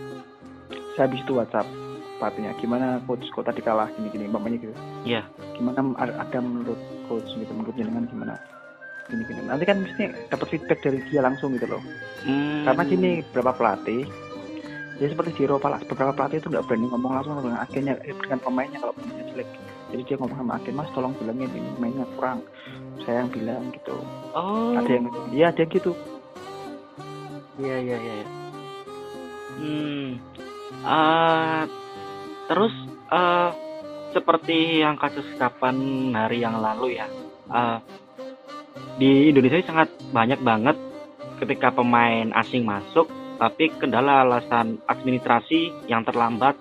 saya 0.93 1.09
habis 1.09 1.25
itu 1.25 1.33
WhatsApp 1.33 1.65
pelatihnya 2.21 2.53
gimana 2.61 3.01
coach 3.09 3.25
kok 3.33 3.49
tadi 3.49 3.65
kalah 3.65 3.89
gini 3.97 4.07
gini 4.13 4.29
umpamanya 4.29 4.57
gitu. 4.61 4.73
Iya. 5.03 5.21
gimana 5.57 5.97
ada 5.97 6.37
menurut 6.39 6.79
coach 7.09 7.27
gitu 7.33 7.51
menurut 7.51 7.75
jenengan 7.75 8.05
gimana? 8.07 8.37
Gini 9.09 9.23
gini 9.27 9.41
nanti 9.49 9.65
kan 9.67 9.83
mesti 9.83 10.03
dapat 10.29 10.47
feedback 10.47 10.79
dari 10.85 11.01
dia 11.09 11.21
langsung 11.25 11.57
gitu 11.57 11.67
loh. 11.67 11.81
Hmm. 12.23 12.63
karena 12.63 12.83
gini 12.87 13.09
beberapa 13.33 13.51
pelatih 13.57 14.07
ya 15.01 15.07
seperti 15.09 15.35
di 15.35 15.41
Eropa 15.49 15.67
lah. 15.67 15.81
Beberapa 15.83 16.13
pelatih 16.13 16.39
itu 16.39 16.47
nggak 16.47 16.65
berani 16.69 16.87
ngomong 16.87 17.11
langsung 17.17 17.35
dengan 17.41 17.59
agennya 17.59 17.93
eh, 18.05 18.15
dengan 18.15 18.39
pemainnya 18.39 18.79
kalau 18.79 18.93
pemainnya 18.95 19.25
jelek. 19.33 19.49
Jadi 19.91 20.01
dia 20.09 20.15
ngomong 20.17 20.37
sama 20.39 20.51
agen 20.57 20.73
mas 20.77 20.89
tolong 20.93 21.13
bilangin 21.17 21.49
ini 21.53 21.69
mainnya 21.81 22.05
kurang 22.15 22.39
saya 23.03 23.25
yang 23.25 23.29
bilang 23.33 23.63
gitu. 23.73 23.97
Oh. 24.37 24.77
ada 24.77 24.89
yang 24.89 25.05
iya 25.33 25.51
ada 25.51 25.59
yang 25.65 25.71
gitu 25.73 25.91
Iya 27.57 27.77
iya 27.79 27.97
iya. 27.97 28.13
iya. 28.17 28.27
Hmm. 29.53 30.07
Ah, 30.83 31.63
terus 32.49 32.73
eh 33.07 33.49
seperti 34.13 34.81
yang 34.81 34.97
kasus 34.97 35.25
kapan 35.37 35.77
hari 36.13 36.41
yang 36.41 36.57
lalu 36.57 36.97
ya. 36.97 37.07
eh, 37.43 37.77
di 38.97 39.29
Indonesia 39.29 39.59
ini 39.59 39.67
sangat 39.67 39.89
banyak 40.09 40.39
banget 40.41 40.77
ketika 41.37 41.69
pemain 41.69 42.29
asing 42.33 42.63
masuk 42.63 43.09
tapi 43.35 43.67
kendala 43.75 44.23
alasan 44.23 44.79
administrasi 44.85 45.89
yang 45.89 46.05
terlambat 46.05 46.55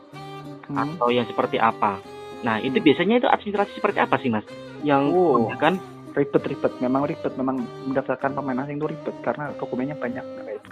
Hmm. 0.66 0.96
atau 0.96 1.12
yang 1.12 1.28
seperti 1.28 1.60
apa. 1.60 2.00
Nah, 2.42 2.58
itu 2.58 2.80
biasanya 2.80 3.20
itu 3.20 3.28
administrasi 3.28 3.76
seperti 3.76 3.98
apa 4.00 4.16
sih, 4.18 4.32
Mas? 4.32 4.46
Yang 4.82 5.02
Oh. 5.12 5.46
kan? 5.54 5.76
ribet-ribet 6.12 6.76
memang 6.76 7.08
ribet 7.08 7.32
memang 7.40 7.64
mendaftarkan 7.88 8.36
pemain 8.36 8.60
asing 8.60 8.76
itu 8.76 8.84
ribet 8.84 9.16
karena 9.24 9.48
dokumennya 9.56 9.96
banyak 9.96 10.20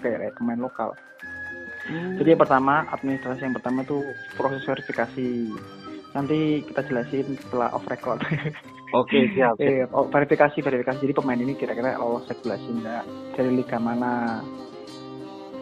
kayak 0.01 0.37
pemain 0.37 0.61
lokal. 0.61 0.97
Jadi 1.91 2.29
yang 2.37 2.41
pertama 2.41 2.87
administrasi 2.93 3.43
yang 3.43 3.57
pertama 3.57 3.83
itu 3.83 4.05
proses 4.37 4.63
verifikasi. 4.63 5.29
Nanti 6.15 6.63
kita 6.67 6.87
jelasin 6.91 7.39
setelah 7.47 7.71
off 7.75 7.87
record. 7.87 8.21
Oke, 8.99 9.31
siap. 9.35 9.55
siap. 9.59 9.89
eh, 9.95 10.07
verifikasi 10.11 10.59
verifikasi. 10.61 10.99
Jadi 11.03 11.15
pemain 11.15 11.39
ini 11.39 11.55
kira-kira 11.55 11.99
lolos 11.99 12.27
regulasi 12.27 12.69
enggak 12.71 13.05
dari 13.35 13.51
liga 13.55 13.79
mana. 13.79 14.43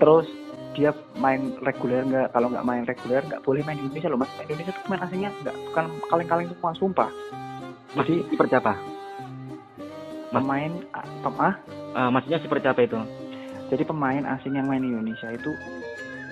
Terus 0.01 0.29
dia 0.77 0.93
main 1.17 1.57
reguler 1.65 2.05
nggak? 2.07 2.29
Kalau 2.33 2.49
nggak 2.53 2.67
main 2.67 2.85
reguler 2.85 3.23
nggak 3.25 3.43
boleh 3.45 3.63
main 3.65 3.79
di 3.79 3.85
Indonesia 3.89 4.09
loh 4.13 4.21
mas. 4.21 4.31
Main 4.37 4.49
Indonesia 4.49 4.73
tuh 4.77 4.83
pemain 4.85 5.05
asingnya 5.05 5.31
nggak 5.45 5.57
bukan 5.71 5.85
kaleng-kaleng 6.13 6.47
semua 6.53 6.73
sumpah. 6.77 7.11
Jadi 7.97 8.15
seperti 8.33 8.55
apa? 8.57 8.73
Mas- 10.29 10.45
pemain 10.45 10.73
ah, 10.93 11.07
pem- 11.25 11.41
ah? 11.41 11.55
Eh, 11.89 12.11
maksudnya 12.13 12.39
seperti 12.41 12.67
apa 12.69 12.81
itu? 12.85 13.01
Jadi 13.69 13.85
pemain 13.85 14.25
asing 14.25 14.57
yang 14.57 14.69
main 14.69 14.81
di 14.81 14.89
Indonesia 14.89 15.29
itu 15.33 15.53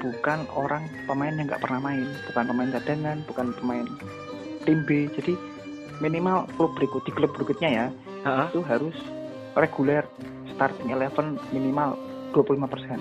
bukan 0.00 0.48
orang 0.52 0.88
pemain 1.04 1.32
yang 1.32 1.48
nggak 1.48 1.60
pernah 1.60 1.80
main, 1.80 2.08
bukan 2.28 2.44
pemain 2.48 2.70
cadangan, 2.72 3.18
bukan 3.28 3.46
pemain 3.60 3.86
tim 4.64 4.84
B. 4.88 5.08
Jadi 5.12 5.36
minimal 6.00 6.48
klub 6.56 6.72
berikut 6.76 7.04
di 7.08 7.12
klub 7.16 7.32
berikutnya 7.32 7.70
ya 7.72 7.86
Heeh. 8.28 8.46
itu 8.52 8.60
harus 8.64 8.96
reguler 9.56 10.04
starting 10.52 10.92
eleven 10.92 11.40
minimal 11.52 11.96
25%. 12.32 13.00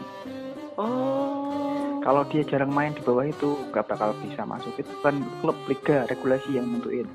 Oh. 0.80 2.00
Kalau 2.06 2.21
dia 2.30 2.45
jarang 2.45 2.69
main 2.69 2.93
di 2.93 3.02
bawah 3.02 3.26
itu 3.26 3.58
nggak 3.74 3.89
bakal 3.89 4.13
bisa 4.21 4.45
masuk. 4.45 4.78
Itu 4.78 4.93
kan 5.02 5.26
klub 5.41 5.58
liga 5.65 6.06
regulasi 6.06 6.56
yang 6.56 6.69
nentuin. 6.69 7.10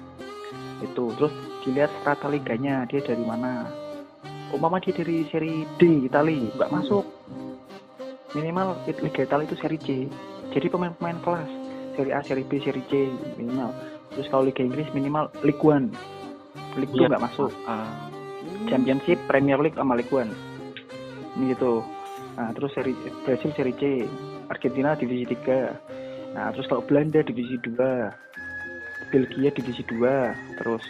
Itu 0.83 1.15
terus 1.15 1.33
dilihat 1.63 1.93
strata 2.03 2.27
liganya 2.27 2.89
dia 2.91 2.99
dari 2.99 3.23
mana. 3.23 3.69
Umpama 4.51 4.83
dia 4.83 4.91
dari 4.91 5.23
seri 5.31 5.63
D 5.79 6.07
Itali 6.11 6.51
nggak 6.59 6.73
masuk. 6.75 7.07
Minimal 8.35 8.79
liga 8.87 9.23
Itali 9.23 9.47
itu 9.47 9.57
seri 9.59 9.79
C. 9.79 9.89
Jadi 10.51 10.67
pemain-pemain 10.67 11.19
kelas 11.23 11.51
seri 11.95 12.11
A, 12.11 12.21
seri 12.27 12.43
B, 12.43 12.59
seri 12.63 12.83
C 12.91 13.07
minimal. 13.39 13.71
Terus 14.15 14.27
kalau 14.27 14.47
liga 14.47 14.63
Inggris 14.67 14.91
minimal 14.91 15.31
League 15.47 15.63
One. 15.63 15.95
League 16.79 16.91
Two 16.95 17.07
Iya. 17.07 17.15
nggak 17.15 17.25
masuk. 17.31 17.51
Ah. 17.67 18.11
Championship, 18.67 19.19
Premier 19.31 19.59
League 19.59 19.79
sama 19.79 19.95
League 19.99 20.11
One. 20.11 20.31
Ini 21.39 21.55
gitu. 21.55 21.83
Nah, 22.35 22.51
terus 22.55 22.75
seri 22.75 22.95
Brasil 23.27 23.51
seri 23.55 23.75
C, 23.79 24.07
Argentina 24.51 24.95
divisi 24.99 25.27
3. 25.31 25.75
Nah, 26.35 26.51
terus 26.55 26.67
kalau 26.71 26.83
Belanda 26.87 27.23
divisi 27.23 27.59
2. 27.63 28.11
Belgia 29.11 29.51
divisi 29.51 29.83
2, 29.91 30.59
terus 30.63 30.83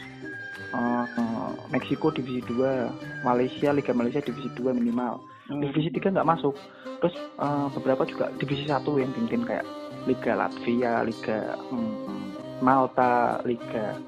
eh, 0.75 1.51
Meksiko 1.71 2.11
divisi 2.15 2.43
2, 2.47 3.23
Malaysia 3.27 3.71
Liga 3.75 3.93
Malaysia 3.95 4.23
divisi 4.23 4.51
2 4.55 4.75
minimal. 4.75 5.23
Hmm. 5.51 5.63
Divisi 5.63 5.91
3 5.91 6.15
nggak 6.15 6.29
masuk. 6.29 6.55
Terus 7.01 7.17
eh, 7.19 7.67
beberapa 7.75 8.03
juga 8.07 8.31
divisi 8.39 8.67
1 8.67 8.83
yang 9.01 9.11
tim-tim 9.15 9.43
kayak 9.47 9.67
Liga 10.09 10.33
Latvia, 10.37 11.05
Liga 11.05 11.59
hmm, 11.71 12.63
Malta, 12.65 13.41
Liga 13.45 13.99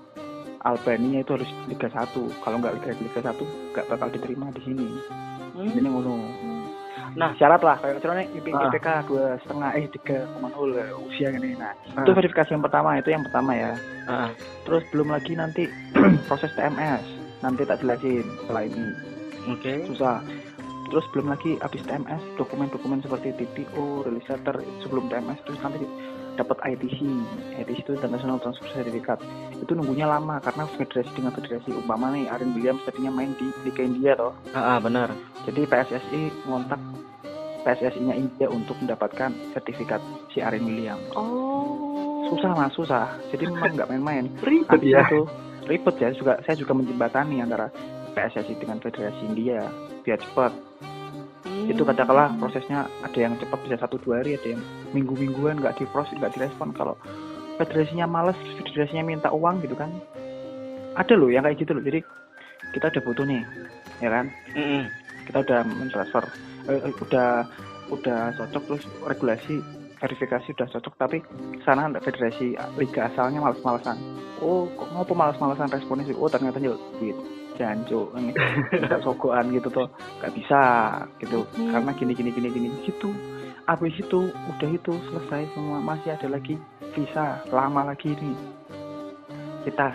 Albania 0.62 1.26
itu 1.26 1.34
harus 1.34 1.50
Liga 1.66 1.88
1. 1.90 2.14
Kalau 2.42 2.56
nggak 2.62 2.74
Liga 2.78 2.90
Liga 3.00 3.20
1 3.32 3.74
nggak 3.74 3.86
bakal 3.90 4.08
diterima 4.10 4.50
di 4.54 4.62
sini. 4.62 4.88
Hmm. 5.58 5.68
Ini 5.68 5.88
ngono. 5.88 6.14
Nah. 7.12 7.30
syarat 7.36 7.60
lah 7.60 7.76
kayak 7.78 8.00
misalnya 8.00 8.24
IP, 8.30 8.46
Ah. 8.50 8.68
IPK 8.68 8.88
dua 9.06 9.24
setengah 9.40 9.70
eh 9.74 9.84
tiga 9.90 10.16
koma 10.32 10.48
nol 10.48 10.72
usia 11.06 11.28
ini. 11.30 11.52
Nah 11.54 11.72
Ah. 11.92 12.02
itu 12.02 12.10
verifikasi 12.10 12.50
yang 12.50 12.64
pertama 12.64 12.96
itu 12.96 13.08
yang 13.08 13.24
pertama 13.24 13.52
ya. 13.52 13.72
Ah. 14.06 14.28
Terus 14.64 14.82
belum 14.88 15.08
lagi 15.08 15.32
nanti 15.34 15.68
proses 16.28 16.52
TMS 16.52 17.04
nanti 17.40 17.62
tak 17.62 17.80
jelasin 17.80 18.24
setelah 18.40 18.62
ini 18.64 18.84
Oke. 19.48 19.74
susah. 19.88 20.22
Terus 20.88 21.08
belum 21.10 21.32
lagi 21.32 21.56
habis 21.58 21.80
TMS 21.82 22.20
dokumen-dokumen 22.36 23.00
seperti 23.00 23.32
TTO, 23.32 24.04
release 24.04 24.28
letter 24.28 24.60
sebelum 24.80 25.08
TMS 25.08 25.40
terus 25.42 25.56
nanti 25.58 25.80
dapat 26.32 26.56
ITC. 26.66 27.00
ITC 27.58 27.80
itu 27.82 27.92
International 27.92 28.36
Transfer 28.36 28.68
Certificate. 28.70 29.20
Itu 29.56 29.72
nunggunya 29.72 30.04
lama 30.04 30.40
karena 30.40 30.64
federasi 30.70 31.12
dengan 31.12 31.32
federasi 31.32 31.72
umpama 31.72 32.08
nih 32.08 32.28
Aaron 32.28 32.52
Williams 32.52 32.84
tadinya 32.84 33.08
main 33.10 33.32
di 33.36 33.52
Liga 33.62 33.80
India 33.80 34.12
toh. 34.16 34.32
Ah, 34.52 34.76
ah, 34.76 34.78
benar. 34.80 35.12
Jadi 35.44 35.64
PSSI 35.64 36.20
ngontak 36.44 36.80
PSSI-nya 37.62 38.14
India 38.18 38.46
untuk 38.50 38.74
mendapatkan 38.82 39.30
sertifikat 39.54 40.02
si 40.34 40.42
Aaron 40.42 40.66
Williams. 40.66 41.06
Oh. 41.14 42.26
Susah 42.32 42.52
mas, 42.56 42.72
susah. 42.74 43.06
Jadi 43.30 43.50
memang 43.50 43.74
nggak 43.74 43.88
main-main. 43.90 44.24
Ribet 44.46 44.82
ya. 44.82 45.06
itu 45.06 45.26
ribet 45.66 45.96
ya. 45.98 46.08
Juga 46.14 46.42
saya 46.42 46.58
juga 46.58 46.74
menjembatani 46.74 47.38
antara 47.38 47.70
PSSI 48.12 48.58
dengan 48.58 48.82
Federasi 48.82 49.22
India 49.24 49.68
biar 50.02 50.18
cepat. 50.18 50.52
Hmm. 51.42 51.70
Itu 51.70 51.82
katakanlah 51.82 52.34
prosesnya 52.38 52.86
ada 53.02 53.18
yang 53.18 53.34
cepat 53.38 53.58
bisa 53.66 53.76
satu 53.78 53.98
dua 54.02 54.22
hari, 54.22 54.38
ada 54.38 54.58
yang 54.58 54.62
minggu-mingguan 54.94 55.62
nggak 55.62 55.78
diproses, 55.78 56.14
nggak 56.18 56.34
direspon. 56.34 56.74
Kalau 56.74 56.98
federasinya 57.58 58.06
males, 58.10 58.38
federasinya 58.62 59.06
minta 59.06 59.28
uang 59.30 59.62
gitu 59.62 59.74
kan. 59.78 59.90
Ada 60.98 61.14
loh 61.16 61.32
yang 61.32 61.46
kayak 61.46 61.58
gitu 61.62 61.72
loh. 61.78 61.84
Jadi 61.84 62.04
kita 62.72 62.88
udah 62.88 63.02
butuh 63.04 63.24
nih, 63.26 63.42
ya 64.00 64.08
kan? 64.08 64.26
Mm-mm. 64.56 64.82
kita 65.22 65.38
udah 65.38 65.60
mentransfer 65.62 66.24
eh, 66.68 66.80
eh, 66.80 66.92
udah 67.02 67.30
udah 67.92 68.20
cocok 68.38 68.62
terus 68.68 68.84
regulasi 69.04 69.60
verifikasi 70.02 70.50
udah 70.58 70.68
cocok 70.74 70.94
tapi 70.98 71.18
sana 71.62 71.86
federasi 72.02 72.58
liga 72.74 73.06
asalnya 73.06 73.38
males-malesan. 73.38 73.98
Oh 74.42 74.66
kok 74.74 74.90
ngopo 74.90 75.14
males-malesan 75.14 75.70
responnya 75.70 76.10
sih? 76.10 76.16
Oh 76.18 76.26
ternyata 76.26 76.58
nyel 76.58 76.74
duit 76.98 77.14
janjo 77.54 78.10
ini 78.18 78.34
sogoan 79.06 79.54
gitu 79.54 79.68
tuh 79.70 79.86
nggak 80.18 80.32
bisa 80.34 80.62
gitu. 81.22 81.46
Hmm. 81.54 81.70
karena 81.70 81.90
gini 81.94 82.12
gini 82.18 82.30
gini 82.34 82.48
gini. 82.50 82.68
Gitu 82.82 83.14
habis 83.70 83.94
itu 83.94 84.26
udah 84.34 84.70
itu 84.74 84.92
selesai 85.10 85.46
semua. 85.54 85.78
Masih 85.78 86.18
ada 86.18 86.26
lagi 86.26 86.58
visa 86.98 87.38
lama 87.54 87.94
lagi 87.94 88.10
ini. 88.18 88.34
Kita 89.62 89.94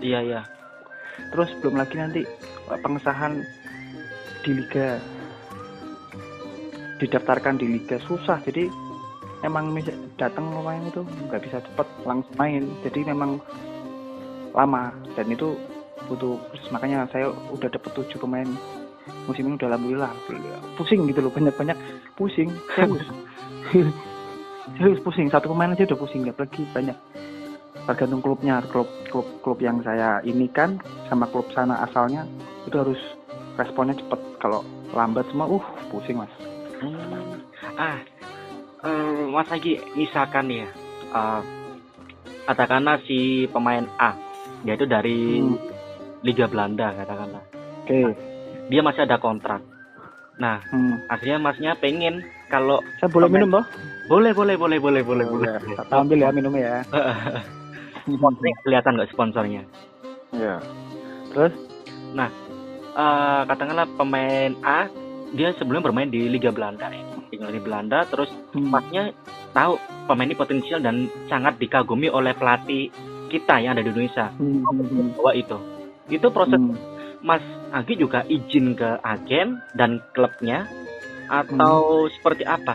Iya, 0.00 0.20
iya. 0.24 0.42
terus 1.36 1.52
belum 1.60 1.76
lagi 1.76 2.00
nanti 2.00 2.24
pengesahan 2.64 3.44
di 4.40 4.50
liga 4.56 4.96
didaftarkan 7.00 7.56
di 7.56 7.66
liga 7.80 7.96
susah. 8.04 8.38
Jadi 8.44 8.68
emang 9.42 9.72
datang 10.20 10.52
pemain 10.52 10.84
itu 10.84 11.00
nggak 11.02 11.42
bisa 11.48 11.58
cepat 11.64 11.88
langsung 12.04 12.36
main. 12.36 12.68
Jadi 12.84 13.08
memang 13.08 13.40
lama. 14.52 14.92
Dan 15.16 15.32
itu 15.32 15.56
butuh 16.06 16.36
makanya 16.70 17.08
saya 17.08 17.32
udah 17.50 17.68
dapet 17.72 17.90
tujuh 17.96 18.20
pemain 18.20 18.46
musim 19.24 19.48
ini 19.48 19.56
udah 19.56 19.68
alhamdulillah. 19.72 20.12
Pusing 20.76 21.08
gitu 21.08 21.24
loh 21.24 21.32
banyak 21.32 21.54
banyak 21.56 21.78
pusing 22.14 22.52
serius. 22.76 23.08
Serius 24.78 25.02
pusing 25.02 25.26
satu 25.26 25.50
pemain 25.50 25.74
aja 25.74 25.82
udah 25.82 25.98
pusing 25.98 26.22
apalagi 26.30 26.62
banyak. 26.70 26.94
Tergantung 27.90 28.22
klubnya 28.22 28.62
klub 28.70 28.86
klub 29.10 29.26
klub 29.42 29.58
yang 29.58 29.82
saya 29.82 30.22
ini 30.22 30.46
kan 30.46 30.78
sama 31.10 31.26
klub 31.26 31.48
sana 31.50 31.82
asalnya 31.82 32.22
itu 32.70 32.76
harus 32.78 33.00
responnya 33.58 33.98
cepet. 33.98 34.20
Kalau 34.38 34.62
lambat 34.94 35.26
semua 35.34 35.50
uh 35.50 35.64
pusing 35.90 36.22
mas 36.22 36.49
Hmm. 36.80 37.36
Ah, 37.76 37.98
eh, 38.82 39.22
Mas 39.28 39.48
lagi 39.48 39.76
misalkan 39.94 40.48
ya, 40.48 40.68
eh, 41.06 41.40
katakanlah 42.44 42.98
si 43.04 43.44
pemain 43.48 43.84
A, 43.96 44.16
dia 44.64 44.74
itu 44.74 44.84
dari 44.84 45.38
Hmm. 45.38 45.56
Liga 46.20 46.44
Belanda 46.46 46.92
katakanlah, 46.94 47.44
oke 47.84 48.00
dia 48.68 48.80
masih 48.80 49.04
ada 49.04 49.16
kontrak. 49.16 49.60
Nah, 50.36 50.64
Hmm. 50.68 50.96
akhirnya 51.06 51.36
Masnya 51.36 51.76
pengen 51.76 52.24
kalau 52.48 52.80
saya 52.96 53.08
boleh 53.08 53.28
Pemain- 53.28 53.44
minum 53.44 53.60
toh 53.60 53.64
boleh 54.08 54.32
boleh 54.32 54.56
boleh 54.56 54.78
boleh 54.78 55.02
boleh 55.02 55.24
boleh. 55.24 55.48
tak 55.76 55.92
ambil 55.92 56.18
ya 56.18 56.30
minumnya 56.32 56.62
ya 56.62 56.78
Sponsornya 58.10 58.54
kelihatan 58.64 58.92
nggak 58.96 59.10
sponsornya? 59.12 59.62
ya 60.32 60.56
terus 61.30 61.52
Eh, 62.90 63.42
katakanlah 63.46 63.86
pemain 63.94 64.50
A, 64.60 64.90
dia 65.34 65.54
sebelumnya 65.54 65.90
bermain 65.90 66.10
di 66.10 66.26
Liga 66.26 66.50
Belanda 66.50 66.90
ya, 66.90 67.04
tinggal 67.30 67.50
di 67.54 67.62
Belanda, 67.62 68.02
terus 68.06 68.30
hmm. 68.54 68.66
Masnya 68.66 69.14
tahu 69.54 69.78
pemain 70.06 70.26
ini 70.26 70.36
potensial 70.38 70.82
dan 70.82 71.06
sangat 71.30 71.58
dikagumi 71.58 72.10
oleh 72.10 72.34
pelatih 72.34 72.90
kita 73.30 73.62
yang 73.62 73.78
ada 73.78 73.82
di 73.86 73.90
Indonesia. 73.94 74.26
Hmm, 74.34 74.66
hmm, 74.66 74.86
hmm. 74.90 75.08
Bahwa 75.18 75.32
itu, 75.38 75.56
itu 76.10 76.26
proses 76.34 76.58
Hmm. 76.58 76.76
Mas 77.20 77.44
Agi 77.70 77.94
juga 77.94 78.26
izin 78.26 78.74
ke 78.74 78.98
agen 79.04 79.60
dan 79.78 80.02
klubnya 80.10 80.66
atau 81.30 82.08
seperti 82.10 82.42
apa? 82.42 82.74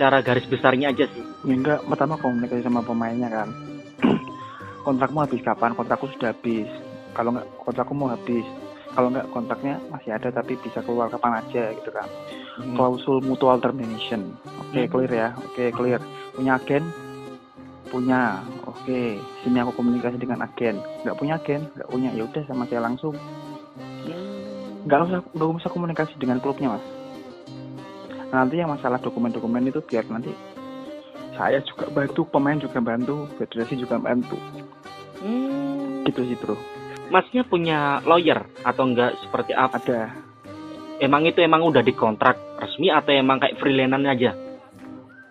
Cara 0.00 0.24
garis 0.24 0.48
besarnya 0.48 0.88
aja 0.88 1.04
sih. 1.04 1.24
Ya 1.44 1.52
enggak, 1.52 1.84
pertama 1.84 2.16
komunikasi 2.16 2.64
sama 2.64 2.80
pemainnya 2.80 3.28
kan. 3.28 3.52
Kontrakmu 4.86 5.20
habis 5.20 5.44
kapan? 5.44 5.76
Kontrakku 5.76 6.08
sudah 6.16 6.32
habis. 6.32 6.70
Kalau 7.12 7.36
enggak 7.36 7.46
kontrakku 7.60 7.92
mau 7.92 8.08
habis. 8.08 8.46
Kalau 8.94 9.10
enggak 9.10 9.26
kontraknya 9.34 9.82
masih 9.90 10.14
ada 10.14 10.30
tapi 10.30 10.54
bisa 10.62 10.78
keluar 10.86 11.10
kapan 11.10 11.42
aja 11.42 11.74
gitu 11.74 11.90
kan. 11.90 12.06
Klausul 12.78 13.18
mutual 13.26 13.58
termination. 13.58 14.38
Oke, 14.62 14.86
Hmm. 14.86 14.90
clear 14.90 15.12
ya. 15.12 15.28
Oke, 15.42 15.74
clear. 15.74 16.00
Punya 16.38 16.62
agen? 16.62 16.86
Punya. 17.90 18.38
Oke, 18.70 19.18
sini 19.42 19.58
aku 19.58 19.74
komunikasi 19.74 20.14
dengan 20.18 20.46
agen. 20.46 20.78
Enggak 21.02 21.16
punya 21.18 21.34
agen? 21.42 21.66
Enggak 21.74 21.88
punya. 21.90 22.08
Ya 22.14 22.22
udah 22.22 22.42
sama 22.46 22.64
saya 22.70 22.86
langsung. 22.86 23.18
Enggak 24.86 25.10
usah 25.10 25.20
enggak 25.34 25.50
usah 25.58 25.70
komunikasi 25.74 26.14
dengan 26.22 26.38
klubnya, 26.38 26.78
Mas. 26.78 26.84
Nanti 28.30 28.58
yang 28.58 28.70
masalah 28.70 28.98
dokumen-dokumen 29.02 29.70
itu 29.70 29.82
biar 29.82 30.06
nanti 30.10 30.30
saya 31.34 31.58
juga 31.66 31.90
bantu, 31.90 32.22
pemain 32.30 32.58
juga 32.58 32.78
bantu, 32.78 33.26
federasi 33.42 33.74
juga 33.74 33.98
bantu. 33.98 34.38
Hmm. 35.18 36.06
Gitu 36.06 36.20
sih, 36.30 36.38
Bro. 36.38 36.54
Masnya 37.08 37.44
punya 37.44 38.00
lawyer 38.02 38.42
atau 38.62 38.84
enggak 38.84 39.14
seperti 39.20 39.52
apa? 39.52 39.76
Ada 39.78 40.00
Emang 41.02 41.26
itu 41.26 41.42
emang 41.42 41.66
udah 41.66 41.82
dikontrak 41.82 42.38
resmi 42.56 42.86
atau 42.88 43.10
emang 43.10 43.42
kayak 43.42 43.58
freelance 43.58 43.98
aja? 44.00 44.32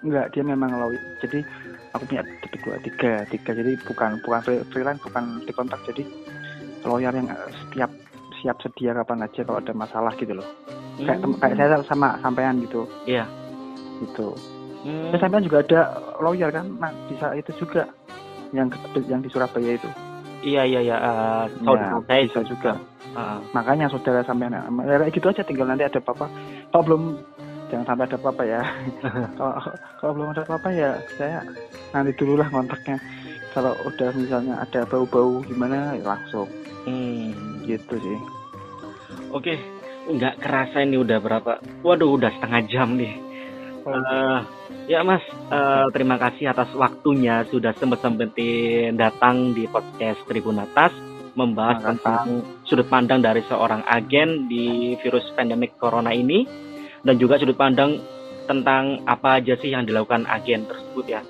enggak 0.04 0.36
dia 0.36 0.44
memang 0.44 0.68
lawyer. 0.70 1.00
Jadi 1.24 1.40
aku 1.96 2.04
punya 2.04 2.24
dua 2.64 2.76
tiga 2.80 3.12
tiga 3.28 3.52
jadi 3.54 3.72
bukan 3.84 4.20
bukan 4.20 4.40
free- 4.42 4.66
freelance 4.68 5.00
bukan 5.00 5.40
dikontak 5.44 5.80
jadi 5.86 6.04
lawyer 6.84 7.12
yang 7.12 7.28
eh, 7.28 7.50
setiap 7.62 7.92
siap 8.40 8.58
sedia 8.60 8.92
kapan 8.94 9.24
aja 9.24 9.44
kalau 9.44 9.60
ada 9.60 9.72
masalah 9.72 10.12
gitu 10.16 10.36
loh 10.36 10.48
kayak 10.98 11.20
tem- 11.20 11.38
kayak 11.38 11.56
saya 11.56 11.80
sama 11.84 12.16
sampean 12.20 12.60
gitu 12.60 12.88
Iya. 13.04 13.24
gitu 14.00 14.36
Hmm. 14.84 15.16
sampean 15.16 15.44
juga 15.44 15.64
ada 15.64 15.82
lawyer 16.20 16.52
kan 16.52 16.68
nah 16.76 16.92
bisa 17.08 17.32
itu 17.36 17.52
juga 17.56 17.88
yang 18.52 18.68
yang 19.06 19.20
di 19.20 19.30
Surabaya 19.30 19.76
itu 19.76 19.88
Iya 20.44 20.62
iya 20.68 20.80
iya. 20.84 20.98
eh, 21.00 21.44
saudara 21.64 21.96
Ya, 21.96 22.04
saya 22.04 22.22
bisa 22.28 22.42
juga. 22.44 22.72
Ah, 23.16 23.40
makanya 23.56 23.88
saudara 23.88 24.26
sampean 24.28 24.52
ya 24.58 24.66
kayak 24.68 25.14
gitu 25.14 25.28
aja 25.30 25.44
tinggal 25.46 25.70
nanti 25.70 25.86
ada 25.86 26.02
apa-apa 26.02 26.26
kalau 26.74 26.84
belum 26.84 27.04
jangan 27.72 27.86
sampai 27.88 28.06
ada 28.10 28.18
apa-apa 28.20 28.44
ya. 28.46 28.62
Kalau 29.38 29.54
kalau 29.98 30.12
belum 30.14 30.30
ada 30.34 30.42
apa-apa 30.46 30.70
ya 30.74 30.92
saya 31.18 31.42
nanti 31.96 32.12
dulu 32.18 32.38
lah 32.38 32.50
kontaknya. 32.54 32.98
Kalau 33.54 33.74
udah 33.86 34.10
misalnya 34.18 34.62
ada 34.62 34.82
bau-bau 34.90 35.42
gimana 35.46 35.94
ya 35.98 36.06
langsung. 36.06 36.50
Hmm. 36.84 37.32
gitu 37.64 37.96
sih. 37.96 38.20
Oke, 39.32 39.56
nggak 40.12 40.44
kerasa 40.44 40.84
ini 40.84 41.00
udah 41.00 41.18
berapa? 41.24 41.64
Waduh, 41.82 42.20
udah 42.20 42.30
setengah 42.36 42.62
jam 42.68 43.00
nih. 43.00 43.14
Eh, 43.84 44.40
ya 44.88 45.04
Mas, 45.04 45.24
eh, 45.28 45.88
terima 45.92 46.16
kasih 46.16 46.56
atas 46.56 46.72
waktunya 46.72 47.44
sudah 47.52 47.76
sempat-sempetin 47.76 48.96
datang 48.96 49.52
di 49.52 49.68
podcast 49.68 50.24
Tribun 50.24 50.64
Atas 50.64 50.96
membahas 51.36 51.84
tentang 51.84 52.46
sudut 52.64 52.88
pandang 52.88 53.20
dari 53.20 53.44
seorang 53.50 53.84
agen 53.90 54.48
di 54.48 54.96
virus 55.04 55.28
pandemik 55.36 55.76
corona 55.82 56.16
ini 56.16 56.48
dan 57.04 57.20
juga 57.20 57.42
sudut 57.42 57.58
pandang 57.60 58.00
tentang 58.48 59.04
apa 59.04 59.42
aja 59.42 59.60
sih 59.60 59.76
yang 59.76 59.84
dilakukan 59.84 60.24
agen 60.32 60.64
tersebut 60.64 61.06
ya. 61.10 61.22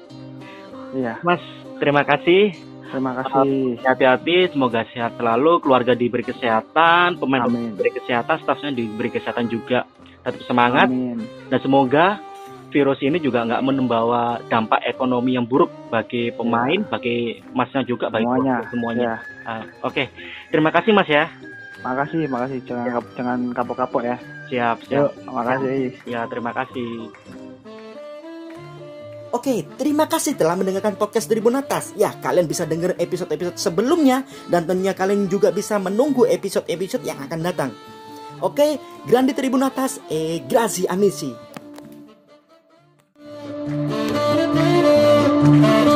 iya. 0.93 1.13
Mas, 1.25 1.41
terima 1.81 2.05
kasih. 2.05 2.53
terima 2.93 3.17
kasih. 3.17 3.81
Hati-hati, 3.81 4.53
semoga 4.53 4.85
sehat 4.93 5.17
selalu, 5.17 5.57
keluarga 5.65 5.97
diberi 5.97 6.21
kesehatan, 6.21 7.17
pemain 7.17 7.49
amin. 7.49 7.73
diberi 7.73 7.89
kesehatan, 7.97 8.45
stafnya 8.45 8.69
diberi 8.69 9.09
kesehatan 9.09 9.49
juga. 9.49 9.89
Tetap 10.21 10.45
semangat. 10.45 10.93
Amin. 10.93 11.17
Dan 11.49 11.57
semoga 11.57 12.21
virus 12.73 12.97
ini 12.99 13.15
juga 13.17 13.45
nggak 13.45 13.62
membawa 13.62 14.21
dampak 14.43 14.81
ekonomi 14.83 15.33
yang 15.33 15.45
buruk 15.45 15.69
bagi 15.88 16.27
pemain, 16.29 16.81
bagi 16.83 17.17
masnya 17.53 17.86
juga, 17.86 18.09
bagi 18.09 18.25
semuanya 18.25 18.55
semuanya. 18.67 19.03
ya 19.05 19.15
Ah, 19.43 19.63
Oke, 19.83 20.09
terima 20.49 20.69
kasih 20.69 20.91
mas 20.91 21.05
ya. 21.05 21.29
makasih 21.79 22.25
makasih 22.25 22.63
jangan 22.63 22.86
kap- 22.89 23.12
jangan 23.13 23.39
kapok-kapok 23.51 24.01
ya 24.03 24.15
Siap, 24.47 24.77
siap. 24.83 24.97
yuk 24.97 25.12
makasih 25.27 25.91
Ya, 26.03 26.23
terima 26.25 26.51
kasih. 26.51 27.12
Oke, 29.29 29.65
terima 29.75 30.05
kasih 30.05 30.33
telah 30.33 30.53
mendengarkan 30.53 30.93
podcast 30.93 31.25
Tribun 31.25 31.53
Atas. 31.53 31.89
Ya, 31.93 32.13
kalian 32.15 32.45
bisa 32.45 32.63
dengar 32.63 32.93
episode-episode 32.95 33.57
sebelumnya 33.57 34.21
dan 34.45 34.63
tentunya 34.63 34.93
kalian 34.93 35.25
juga 35.25 35.49
bisa 35.49 35.75
menunggu 35.75 36.23
episode-episode 36.23 37.01
yang 37.01 37.17
akan 37.19 37.41
datang. 37.41 37.71
Oke, 38.39 38.77
Grandi 39.03 39.33
Tribun 39.33 39.62
Atas, 39.62 39.97
eh, 40.07 40.38
grazie 40.39 40.86
amici. 40.86 41.33
Thank 45.61 45.87
you. 45.87 45.92